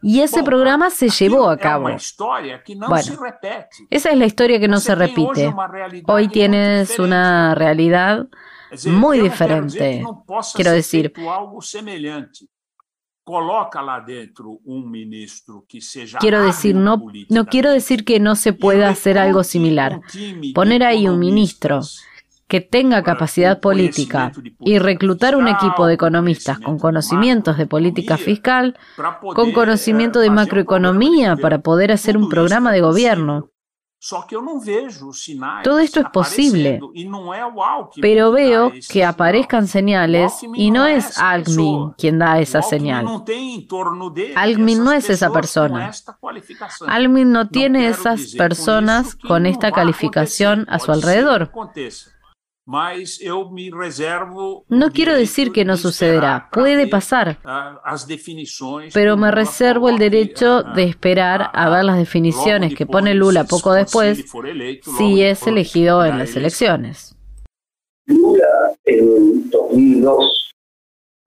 [0.00, 1.84] y ese programa se llevó a cabo.
[1.84, 1.98] Bueno,
[3.90, 5.52] esa es la historia que no se repite.
[6.06, 8.28] Hoy tienes una realidad
[8.86, 10.04] muy diferente.
[10.54, 11.12] Quiero decir,
[16.18, 20.00] Quiero decir, no, no quiero decir que no se pueda hacer algo similar.
[20.54, 21.80] Poner ahí un ministro
[22.48, 28.76] que tenga capacidad política y reclutar un equipo de economistas con conocimientos de política fiscal,
[29.34, 33.50] con conocimiento de macroeconomía para poder hacer un programa de gobierno.
[35.64, 36.80] Todo esto es posible,
[38.00, 43.06] pero veo que aparezcan señales y no es Alckmin quien da esa señal.
[44.36, 45.90] Alckmin no es esa persona.
[46.86, 51.50] Alckmin no tiene esas personas con esta calificación a su alrededor.
[54.68, 57.38] No quiero decir que no sucederá, puede pasar,
[58.92, 63.72] pero me reservo el derecho de esperar a ver las definiciones que pone Lula poco
[63.72, 64.22] después
[64.98, 67.16] si es elegido en las elecciones.
[68.06, 70.54] Lula en 2002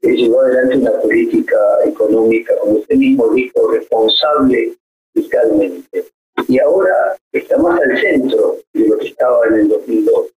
[0.01, 4.77] llevó adelante una política económica, como usted mismo dijo, responsable
[5.15, 6.05] fiscalmente.
[6.47, 10.31] Y ahora está más al centro de lo que estaba en el 2002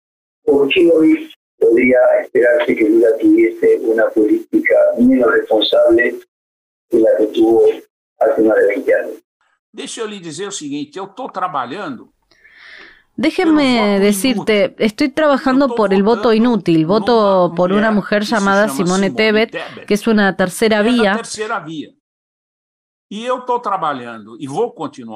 [0.44, 6.16] ¿Por qué hoy podría esperarse que Lula tuviese una política menos responsable
[6.90, 7.66] que la que tuvo
[8.20, 9.24] hace más de 20 años?
[9.74, 12.14] Deixa eu lhe dizer o seguinte: eu estou trabalhando.
[13.16, 19.52] Déjenme decirte, estoy trabajando por el voto inútil, voto por una mujer llamada Simone Tebet,
[19.86, 21.20] que es una tercera vía.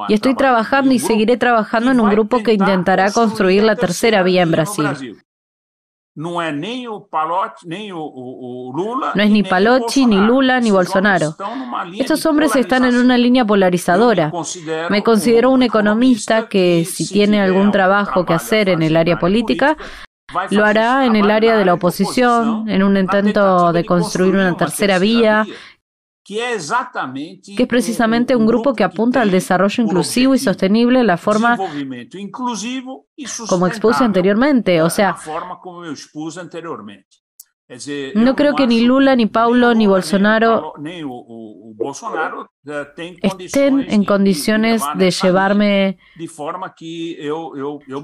[0.08, 4.43] Y estoy trabajando y seguiré trabajando en un grupo que intentará construir la tercera vía
[4.43, 5.18] en Brasil.
[6.16, 6.56] No es
[9.32, 11.36] ni Palocci, ni Lula, ni Bolsonaro.
[11.98, 14.32] Estos hombres están en una línea polarizadora.
[14.91, 19.76] Me considero un economista que, si tiene algún trabajo que hacer en el área política,
[20.52, 25.00] lo hará en el área de la oposición, en un intento de construir una tercera
[25.00, 25.48] vía
[26.28, 31.57] que es precisamente un grupo que apunta al desarrollo inclusivo y sostenible, la forma
[33.47, 35.15] como expuse anteriormente, o sea,
[38.15, 40.73] no creo que ni Lula, ni Paulo, ni Bolsonaro
[42.63, 45.97] estén en condiciones de llevarme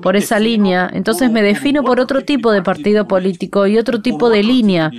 [0.01, 0.89] por esa línea.
[0.93, 4.91] Entonces me defino por otro tipo de partido político y otro tipo de línea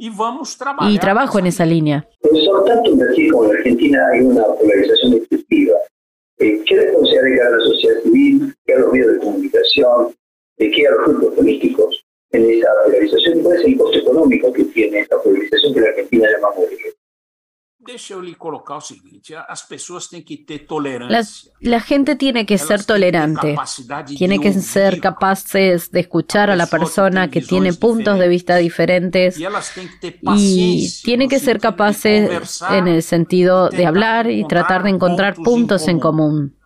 [0.00, 2.08] y trabajo en esa línea.
[2.22, 5.76] Profesor, tanto en Brasil como en Argentina hay una polarización excesiva.
[6.38, 10.14] Eh, ¿Qué responsabilidad a la sociedad civil, qué a los medios de comunicación,
[10.56, 13.40] qué a los grupos políticos en esa polarización?
[13.40, 16.54] ¿Y cuál es el costo económico que tiene esta polarización que la Argentina llama
[17.80, 18.34] muy
[21.60, 23.56] la, gente tiene que ser tolerante,
[24.18, 29.40] tiene que ser capaces de escuchar a la persona que tiene puntos de vista diferentes
[30.36, 35.88] y tiene que ser capaces en el sentido de hablar y tratar de encontrar puntos
[35.88, 36.56] en común.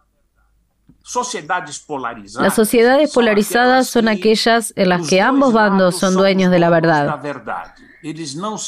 [2.41, 7.23] Las sociedades polarizadas son aquellas en las que ambos bandos son dueños de la verdad.
[8.37, 8.59] no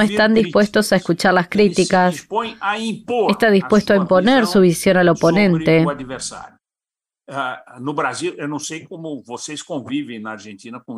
[0.00, 2.26] están dispuestos a escuchar las críticas,
[3.28, 5.84] está dispuesto a imponer su visión al oponente.
[5.84, 5.92] No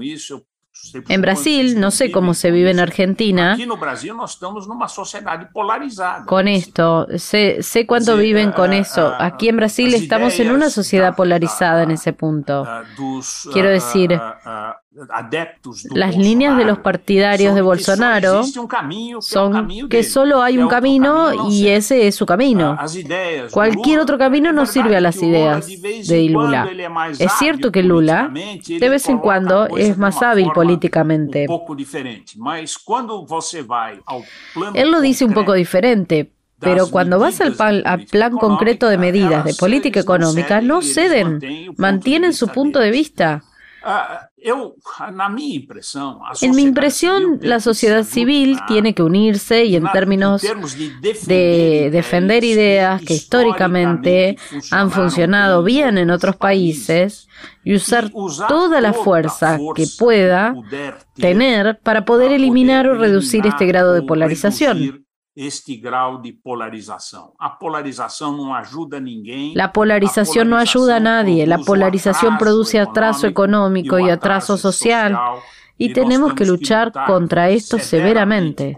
[0.02, 0.46] isso.
[1.08, 3.56] En Brasil, no sé cómo se vive en Argentina.
[6.26, 9.12] Con esto, sé, sé cuánto viven con eso.
[9.18, 12.66] Aquí en Brasil estamos en una sociedad polarizada en ese punto.
[13.52, 14.18] Quiero decir,
[15.94, 18.42] las líneas de los partidarios de Bolsonaro
[19.20, 22.76] son que solo hay un camino y ese es su camino.
[23.50, 26.68] Cualquier otro camino no sirve a las ideas de Lula.
[27.18, 31.46] Es cierto que Lula, de vez en cuando, es más hábil políticamente.
[34.74, 39.54] Él lo dice un poco diferente, pero cuando vas al plan, concreto de medidas de
[39.54, 41.40] política económica, no ceden,
[41.78, 43.42] mantienen su punto de vista.
[46.40, 50.42] En mi impresión, la sociedad civil tiene que unirse y en términos
[51.26, 54.36] de defender ideas que históricamente
[54.70, 57.28] han funcionado bien en otros países
[57.64, 58.10] y usar
[58.48, 60.54] toda la fuerza que pueda
[61.14, 67.32] tener para poder eliminar o reducir este grado de polarización este grado de polarización.
[67.40, 69.02] La polarización no ayuda a
[69.54, 71.46] La polarización no ayuda a nadie.
[71.46, 75.18] La polarización produce atraso económico y atraso social
[75.78, 78.76] y tenemos que luchar contra esto severamente.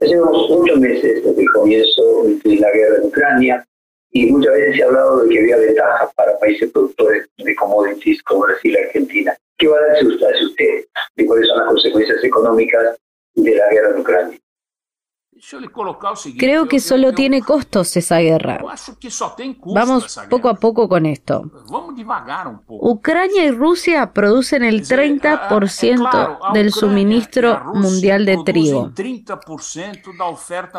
[0.00, 2.02] Llevamos muchos meses desde el comienzo
[2.44, 3.66] de la guerra en Ucrania
[4.10, 8.22] y muchas veces se ha hablado de que había ventajas para países productores de commodities
[8.22, 9.36] como Brasil y Argentina.
[9.58, 10.84] ¿Qué va a decir usted
[11.16, 12.98] de cuáles son las consecuencias económicas
[13.34, 14.38] de la guerra en Ucrania?
[16.38, 18.58] Creo que solo tiene costos esa guerra.
[19.64, 21.50] Vamos poco a poco con esto.
[22.68, 28.92] Ucrania y Rusia producen el 30% del suministro mundial de trigo.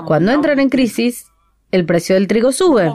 [0.05, 1.31] Cuando entran en crisis,
[1.71, 2.91] el precio del trigo sube.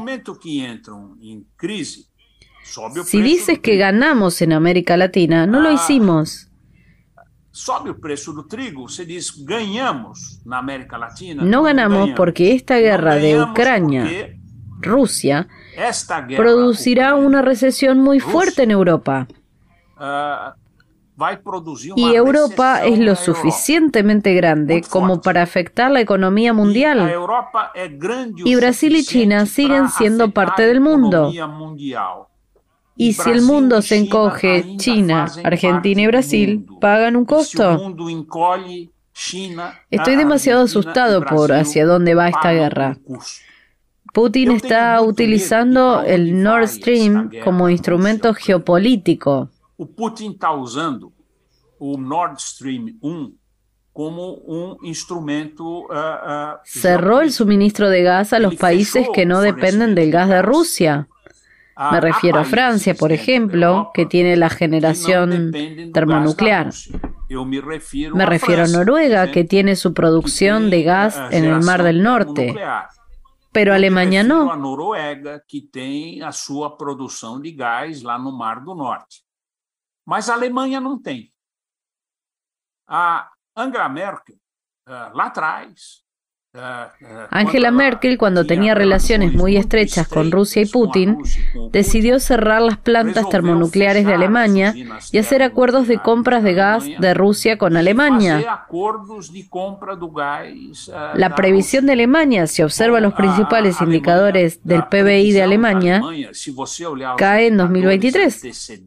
[3.05, 6.52] Si dices que ganamos en América Latina, no lo hicimos
[7.53, 7.95] sobe
[8.49, 9.05] trigo, se
[10.59, 11.43] América Latina.
[11.45, 14.09] No ganamos porque esta guerra de Ucrania,
[14.81, 15.47] Rusia,
[16.37, 19.29] producirá una recesión muy fuerte en Europa.
[20.01, 20.63] Uh,
[21.95, 27.13] y Europa es lo suficientemente grande como para afectar la economía mundial.
[28.45, 31.31] Y Brasil y China siguen siendo parte del mundo.
[33.03, 37.95] Y si el mundo se encoge, China, Argentina y Brasil pagan un costo.
[39.91, 42.99] Estoy demasiado asustado por hacia dónde va esta guerra.
[44.13, 49.51] Putin está utilizando el Nord Stream como instrumento geopolítico.
[49.97, 51.13] Putin está usando
[51.81, 53.33] o Nord Stream 1
[53.93, 55.65] como un instrumento.
[55.65, 60.29] Uh, uh, Cerró el suministro de gas a los países que no dependen del gas
[60.29, 61.09] de Rusia.
[61.91, 65.53] Me refiero a Francia, por ejemplo, que tiene la generación
[65.93, 66.70] termonuclear.
[68.14, 72.55] Me refiero a Noruega, que tiene su producción de gas en el Mar del Norte.
[73.53, 74.51] Pero Alemania no.
[74.51, 79.24] A Noruega, que a sua produção de gás lá no Mar do Norte.
[80.07, 81.33] Mas a Alemanha não tem.
[82.89, 84.37] A Angela Merkel,
[84.89, 86.02] eh, lá atrás,
[87.31, 91.17] Angela Merkel, cuando tenía relaciones muy estrechas con Rusia y Putin,
[91.71, 94.75] decidió cerrar las plantas termonucleares de Alemania
[95.11, 98.67] y hacer acuerdos de compras de gas de Rusia con Alemania.
[101.15, 106.03] La previsión de Alemania, si observa los principales indicadores del PBI de Alemania,
[107.17, 108.79] cae en 2023.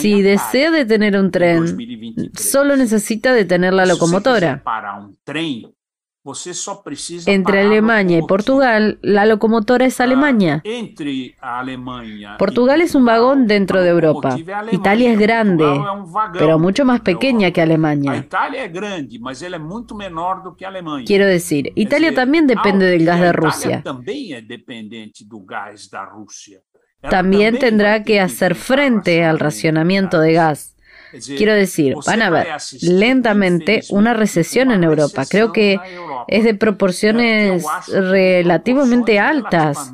[0.00, 1.76] Si desea detener un tren,
[2.34, 4.62] solo necesita detener la locomotora.
[7.26, 10.60] Entre Alemania y Portugal, la locomotora es Alemania.
[12.36, 14.36] Portugal es un vagón dentro de Europa.
[14.72, 15.64] Italia es grande,
[16.32, 18.26] pero mucho más pequeña que Alemania.
[21.06, 23.84] Quiero decir, Italia también depende del gas de Rusia
[27.10, 30.76] también tendrá que hacer frente al racionamiento de gas.
[31.24, 32.48] Quiero decir, van a ver
[32.82, 35.24] lentamente una recesión en Europa.
[35.28, 35.78] Creo que
[36.28, 39.90] es de proporciones relativamente altas.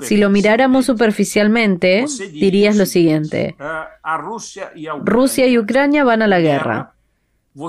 [0.00, 3.56] Si lo miráramos superficialmente, dirías lo siguiente.
[5.02, 6.94] Rusia y Ucrania van a la guerra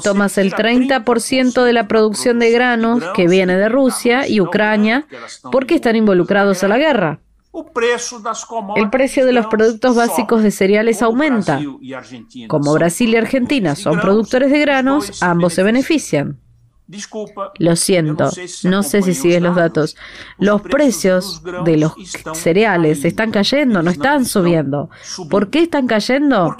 [0.04, 5.08] tomas el 30% de la producción de granos que viene de Rusia y Ucrania
[5.52, 7.20] porque están involucrados a la guerra.
[8.76, 11.62] El precio de los productos básicos de cereales aumenta.
[12.48, 16.40] Como Brasil y Argentina son productores de granos, ambos se benefician.
[17.58, 18.30] Lo siento,
[18.64, 19.96] no sé si sigues los datos.
[20.38, 21.94] Los precios de los
[22.34, 24.90] cereales están cayendo, no están subiendo.
[25.30, 26.56] ¿Por qué están cayendo?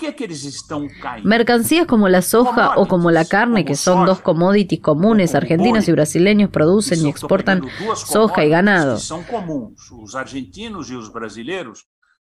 [1.24, 5.92] Mercancías como la soja o como la carne, que son dos commodities comunes, argentinos y
[5.92, 7.64] brasileños producen y exportan
[7.96, 8.98] soja y ganado.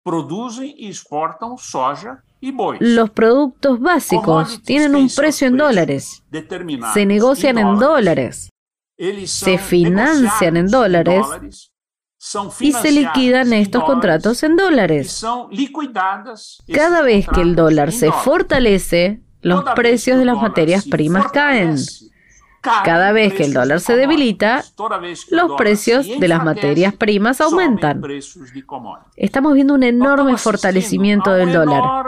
[0.03, 2.23] Los argentinos y los brasileños producen y exportan soja
[2.79, 6.23] los productos básicos tienen un precio en dólares,
[6.93, 8.49] se negocian en dólares,
[9.25, 11.71] se financian en dólares
[12.59, 15.23] y se liquidan estos contratos en dólares.
[16.73, 21.75] Cada vez que el dólar se fortalece, los precios de las materias primas caen.
[22.61, 24.63] Cada vez que el dólar se debilita,
[25.29, 28.01] los precios de las materias primas aumentan.
[29.15, 32.05] Estamos viendo un enorme fortalecimiento del dólar.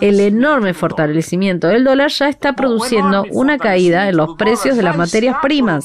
[0.00, 4.96] El enorme fortalecimiento del dólar ya está produciendo una caída en los precios de las
[4.96, 5.84] materias primas,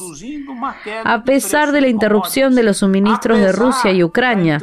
[1.04, 4.60] a pesar de la interrupción de los suministros de Rusia y Ucrania.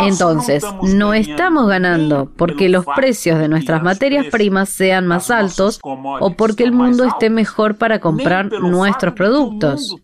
[0.00, 6.34] Entonces, no estamos ganando porque los precios de nuestras materias primas sean más altos o
[6.36, 9.96] porque el mundo esté mejor para comprar nuestros productos,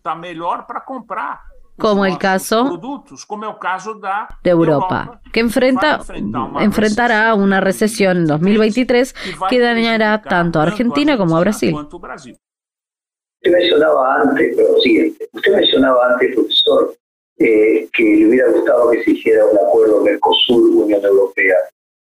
[1.77, 2.81] como el caso
[4.43, 6.01] de Europa, que enfrenta,
[6.59, 9.15] enfrentará una recesión en 2023
[9.49, 11.73] que dañará tanto a Argentina como a Brasil.
[11.75, 16.93] Usted mencionaba antes, pero siguiente, usted mencionaba antes, profesor,
[17.37, 21.57] eh, que le hubiera gustado que se hiciera un acuerdo Mercosur-Unión Europea.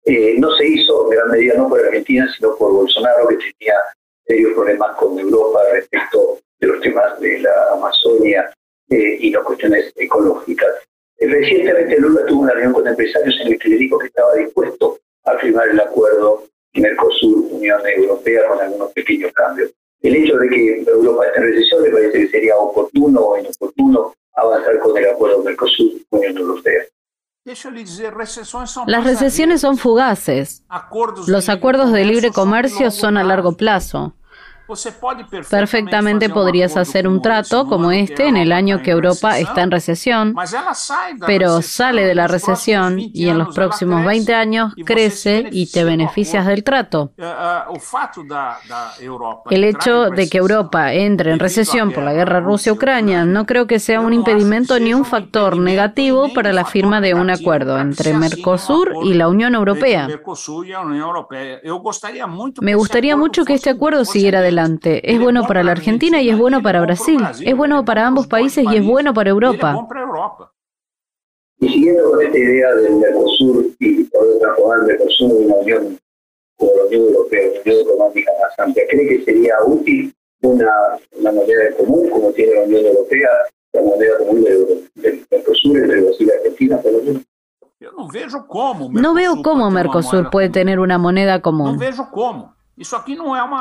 [0.05, 3.75] Eh, no se hizo en gran medida no por Argentina, sino por Bolsonaro, que tenía
[4.25, 8.51] serios problemas con Europa respecto de los temas de la Amazonia
[8.89, 10.69] eh, y las cuestiones ecológicas.
[11.19, 14.97] Recientemente Lula tuvo una reunión con empresarios en el que le dijo que estaba dispuesto
[15.25, 19.71] a firmar el acuerdo Mercosur-Unión Europea con algunos pequeños cambios.
[20.01, 24.13] El hecho de que Europa esté en recesión me parece que sería oportuno o inoportuno
[24.39, 26.83] avanzar con el acuerdo Mercosur-Unión Europea.
[28.85, 30.63] Las recesiones son fugaces.
[31.27, 34.13] Los acuerdos de libre comercio son a largo plazo.
[35.49, 40.35] Perfectamente podrías hacer un trato como este en el año que Europa está en recesión,
[41.25, 46.45] pero sale de la recesión y en los próximos 20 años crece y te beneficias
[46.45, 47.13] del trato.
[47.17, 47.79] Eh, eh,
[49.49, 53.79] el hecho de que Europa entre en recesión por la guerra Rusia-Ucrania no creo que
[53.79, 58.93] sea un impedimento ni un factor negativo para la firma de un acuerdo entre Mercosur
[59.03, 60.07] y la Unión Europea.
[62.61, 66.37] Me gustaría mucho que este acuerdo siguiera adelante es bueno para la Argentina y es
[66.37, 67.21] bueno para Brasil.
[67.43, 69.75] Es bueno para ambos países y es bueno para Europa.
[71.59, 75.99] Y siguiendo con esta idea del Mercosur y poder transformar el Mercosur en una unión
[76.59, 78.85] Unión Europea, la Unión Económica más amplia?
[78.89, 80.71] ¿Cree que sería útil una,
[81.17, 83.29] una moneda común como tiene la Unión Europea,
[83.73, 87.23] la moneda común del Mercosur entre Brasil y Argentina, por lo menos?
[88.91, 91.73] No veo cómo Mercosur puede tener una moneda común.
[91.73, 92.55] No veo cómo.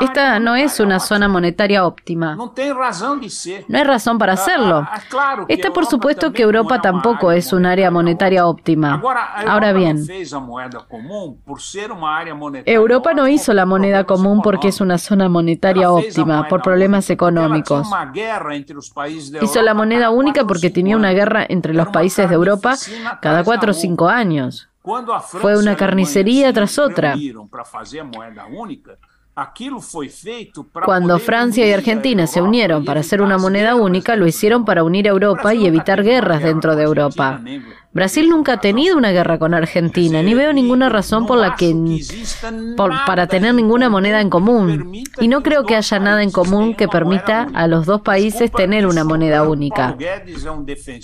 [0.00, 2.36] Esta no es una zona monetaria óptima.
[2.36, 2.52] No
[3.78, 4.86] hay razón para hacerlo.
[5.48, 9.02] Está por supuesto que Europa tampoco es un área monetaria óptima.
[9.46, 10.06] Ahora bien,
[12.64, 17.88] Europa no hizo la moneda común porque es una zona monetaria óptima, por problemas económicos.
[19.42, 22.76] Hizo la moneda única porque tenía una guerra entre los países de Europa
[23.20, 24.67] cada cuatro o cinco años.
[25.28, 27.16] Fue una carnicería tras otra.
[30.84, 35.06] Cuando Francia y Argentina se unieron para hacer una moneda única, lo hicieron para unir
[35.06, 37.40] a Europa y evitar guerras dentro de Europa.
[37.92, 41.74] Brasil nunca ha tenido una guerra con Argentina, ni veo ninguna razón por la que
[43.06, 45.04] para tener ninguna moneda en común.
[45.20, 48.86] Y no creo que haya nada en común que permita a los dos países tener
[48.86, 49.96] una moneda única.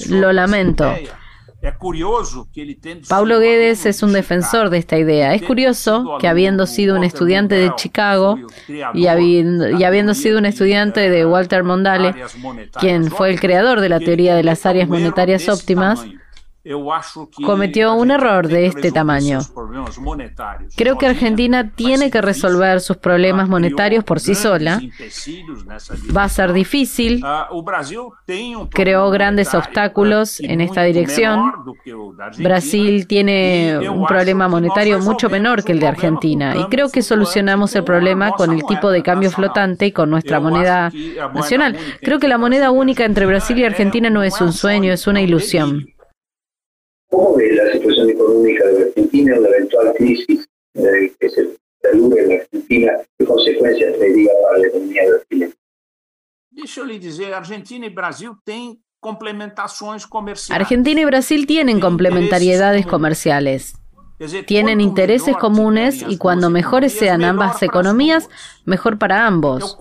[0.09, 0.93] Lo lamento.
[3.09, 5.35] Paulo Guedes es un defensor de esta idea.
[5.35, 8.39] Es curioso que habiendo sido un estudiante de Chicago
[8.93, 12.15] y habiendo, sido un estudiante de Walter Mondale,
[12.79, 16.05] quien fue el creador de la teoría de las áreas monetarias óptimas,
[17.45, 19.41] cometió un error de este tamaño.
[20.77, 24.81] Creo que Argentina tiene que resolver sus problemas monetarios por sí sola.
[26.17, 27.23] Va a ser difícil.
[28.71, 31.53] Creó grandes obstáculos en esta dirección.
[32.39, 37.75] Brasil tiene un problema monetario mucho menor que el de Argentina y creo que solucionamos
[37.75, 40.91] el problema con el tipo de cambio flotante y con nuestra moneda
[41.35, 41.77] nacional.
[42.01, 45.21] Creo que la moneda única entre Brasil y Argentina no es un sueño, es una
[45.21, 45.94] ilusión.
[47.15, 50.45] ¿Cómo ve la situación económica de Argentina, una eventual crisis
[50.75, 52.93] eh, que se perdure en Argentina?
[53.17, 55.55] ¿Qué consecuencias traería para la economía brasileña?
[56.51, 60.61] Deixa eu lhe dizer, Argentina e Brasil têm complementações comerciais.
[60.61, 63.75] Argentina y Brasil tienen complementariedades comerciales.
[64.47, 68.31] Tienen intereses comunes y cuando mejores sean ambas economías,
[68.65, 69.77] mejor para ambos.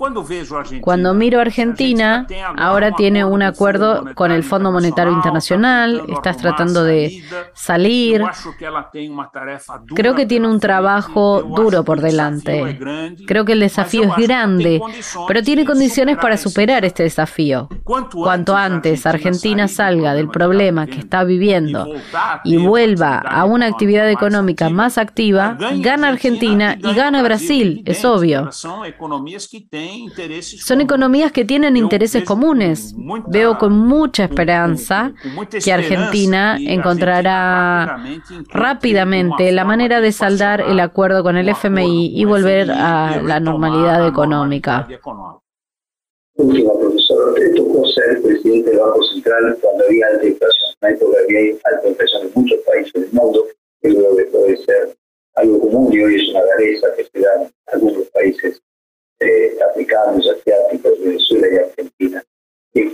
[0.82, 2.26] Cuando miro a Argentina,
[2.58, 7.24] ahora tiene un acuerdo con el Fondo Monetario Internacional, estás tratando de
[7.54, 8.24] salir.
[9.94, 12.80] Creo que tiene un trabajo duro por delante.
[13.28, 14.82] Creo que el desafío es grande,
[15.28, 17.70] pero tiene condiciones para superar este desafío.
[17.84, 21.88] Cuanto antes Argentina salga del problema que está viviendo
[22.44, 28.06] y vuelva a una actividad económica, económica más activa, gana Argentina y gana Brasil, es
[28.06, 28.50] obvio.
[28.52, 29.50] Son economías
[31.32, 32.96] que tienen intereses comunes.
[33.28, 35.12] Veo con mucha esperanza
[35.64, 38.02] que Argentina encontrará
[38.50, 44.08] rápidamente la manera de saldar el acuerdo con el FMI y volver a la normalidad
[44.08, 44.88] económica.
[46.36, 50.70] Último, profesor, ¿usted tocó ser presidente del Banco Central cuando había alta inflación?
[50.82, 53.46] En había alta inflación en muchos países del mundo
[53.84, 54.96] que puede ser
[55.36, 58.62] algo común y hoy es una rareza que se da en algunos países
[59.20, 62.24] eh, africanos, asiáticos, Venezuela y Argentina.
[62.74, 62.92] ¿Qué,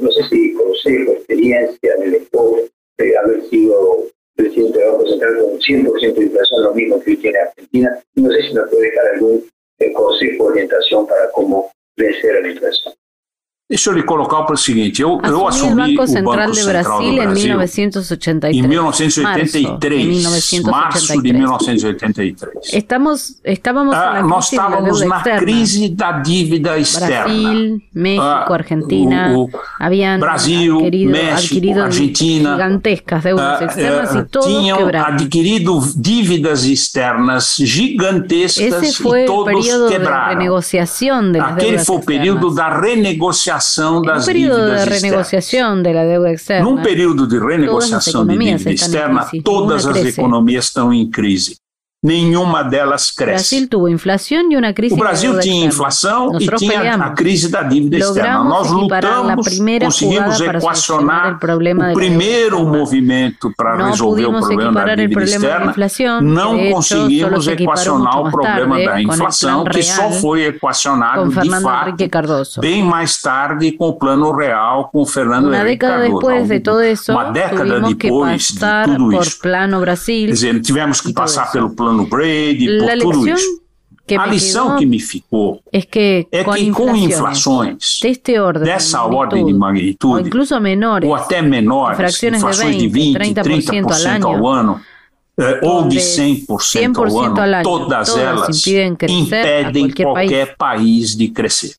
[0.00, 2.60] no sé si consejo, experiencia me dejó
[2.96, 7.16] de haber sido presidente del Banco Central con 100% de inflación, lo mismo que hoy
[7.16, 8.02] tiene Argentina?
[8.14, 12.50] No sé si nos puede dejar algún eh, consejo, orientación para cómo vencer a la
[12.50, 12.94] inflación.
[13.70, 17.02] Deixa eu lhe colocar para o seguinte, eu, eu assumi o Banco Central, de Brasil,
[17.02, 18.56] em 1983.
[18.56, 22.72] Em 1983, março, de 1983.
[22.72, 27.24] Estamos, estávamos ah, nós estávamos na crise da dívida externa.
[27.24, 33.64] Brasil, México, ah, Argentina, o, o habían Brasil, adquirido, México, adquirido Argentina, gigantescas deudas ah,
[33.66, 35.14] externas e todos tinham quebraram.
[35.14, 40.28] adquirido dívidas externas gigantescas Esse foi e todos quebraram.
[40.28, 45.90] De renegociação de Aquele foi o período da renegociação renegociação das dívidas de renegociação da
[45.90, 46.70] dívida externa.
[46.70, 51.56] Num período de renegociação de dívida externa, todas as economias estão em crise
[52.02, 53.68] nenhuma delas cresce.
[54.90, 58.44] O Brasil tinha inflação e tinha a crise da dívida externa.
[58.44, 59.46] Nós lutamos,
[59.80, 61.38] conseguimos equacionar
[61.90, 65.72] o primeiro movimento para resolver o problema da dívida externa.
[66.22, 72.00] Não conseguimos equacionar o problema da inflação, que só foi equacionado de fato
[72.60, 75.78] bem mais tarde com o Plano Real, com o Fernando Henrique
[76.10, 76.20] Cardoso.
[77.12, 79.38] Uma década depois de tudo isso.
[80.26, 83.62] Quer dizer, tivemos que passar pelo plano plano Brady, por tudo isso.
[84.18, 88.00] a lição que me ficou é que, é que com inflações
[88.62, 94.46] dessa ordem de magnitude, ou, menores, ou até menores, inflações de 20, 30%, 30 ao
[94.46, 94.80] ano,
[95.38, 101.10] eh, ou de 100%, 100 ao ano, todas, todas elas impedem qualquer país.
[101.10, 101.74] país de crescer.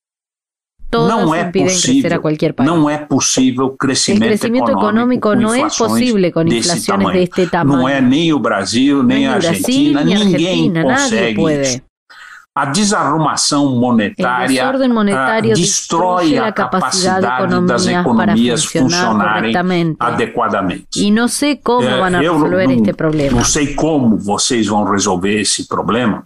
[0.89, 2.21] Todas não é possível,
[2.59, 7.79] não é possível crescimento, crescimento econômico, não é possível com inflações deste tamanho.
[7.79, 11.81] Não é nem o Brasil, nem, nem a Argentina, Brasil, ninguém Argentina, consegue isso.
[12.55, 19.53] A desarrumação monetária uh, destrói a capacidade das economias funcionarem
[19.99, 20.87] adequadamente.
[20.97, 23.37] E não sei como é, vão resolver este problema.
[23.37, 26.23] Não sei como vocês vão resolver esse problema,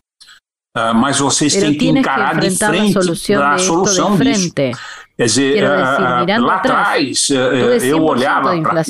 [0.77, 4.53] uh, mas vocês têm que encarar que de frente a solução disso.
[5.15, 8.59] Quer dizer, uh, lá atrás, eu olhava.
[8.61, 8.81] Pra,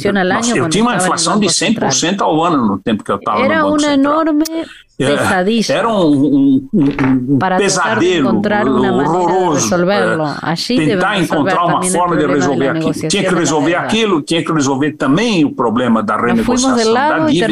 [0.55, 3.53] eu tinha uma inflação de 100% ao ano no tempo que eu estava no Banco
[3.53, 4.45] Era uma enorme
[4.97, 5.65] pesadilla.
[5.69, 6.67] Era um,
[7.39, 9.61] para pesadelo encontrar uma horroroso.
[9.61, 9.69] De
[10.41, 12.93] Allí tentar encontrar uma forma de resolver aquilo.
[13.09, 17.47] Tinha que resolver aquilo, tinha que resolver também o problema da renegociação da dívida.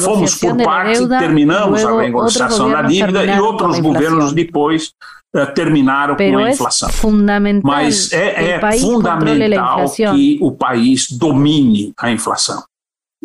[0.00, 4.92] Fomos por parte, terminamos a renegociação da dívida e outros governos depois
[5.34, 6.88] uh, terminaram Pero com a inflação.
[7.64, 9.84] Mas é, é fundamental
[10.14, 12.62] que o país domine a inflação.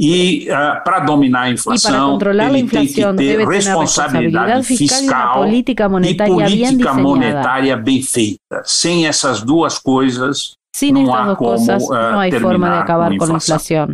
[0.01, 6.35] E uh, para dominar a inflação, ele tem que ter responsabilidade fiscal, política monetária e
[6.35, 8.63] política bem monetária bem feita.
[8.63, 13.17] Sem essas duas coisas, Sin não há como cosas, uh, no hay forma de acabar
[13.17, 13.89] com a inflação.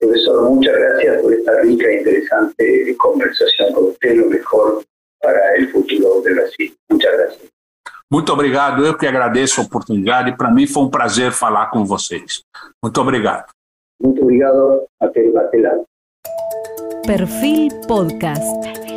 [0.00, 4.84] Professor, muchas gracias por esta rica e interessante conversação com você, lo mejor
[5.20, 6.72] para o futuro do Brasil.
[6.88, 7.50] Muchas gracias.
[8.12, 10.36] Muito obrigado, eu que agradeço a oportunidade.
[10.36, 12.42] Para mim foi um prazer falar com vocês.
[12.80, 13.46] Muito obrigado.
[14.02, 14.86] Muito obrigado.
[15.00, 15.78] Até, até lá.
[17.06, 18.89] Perfil Podcast.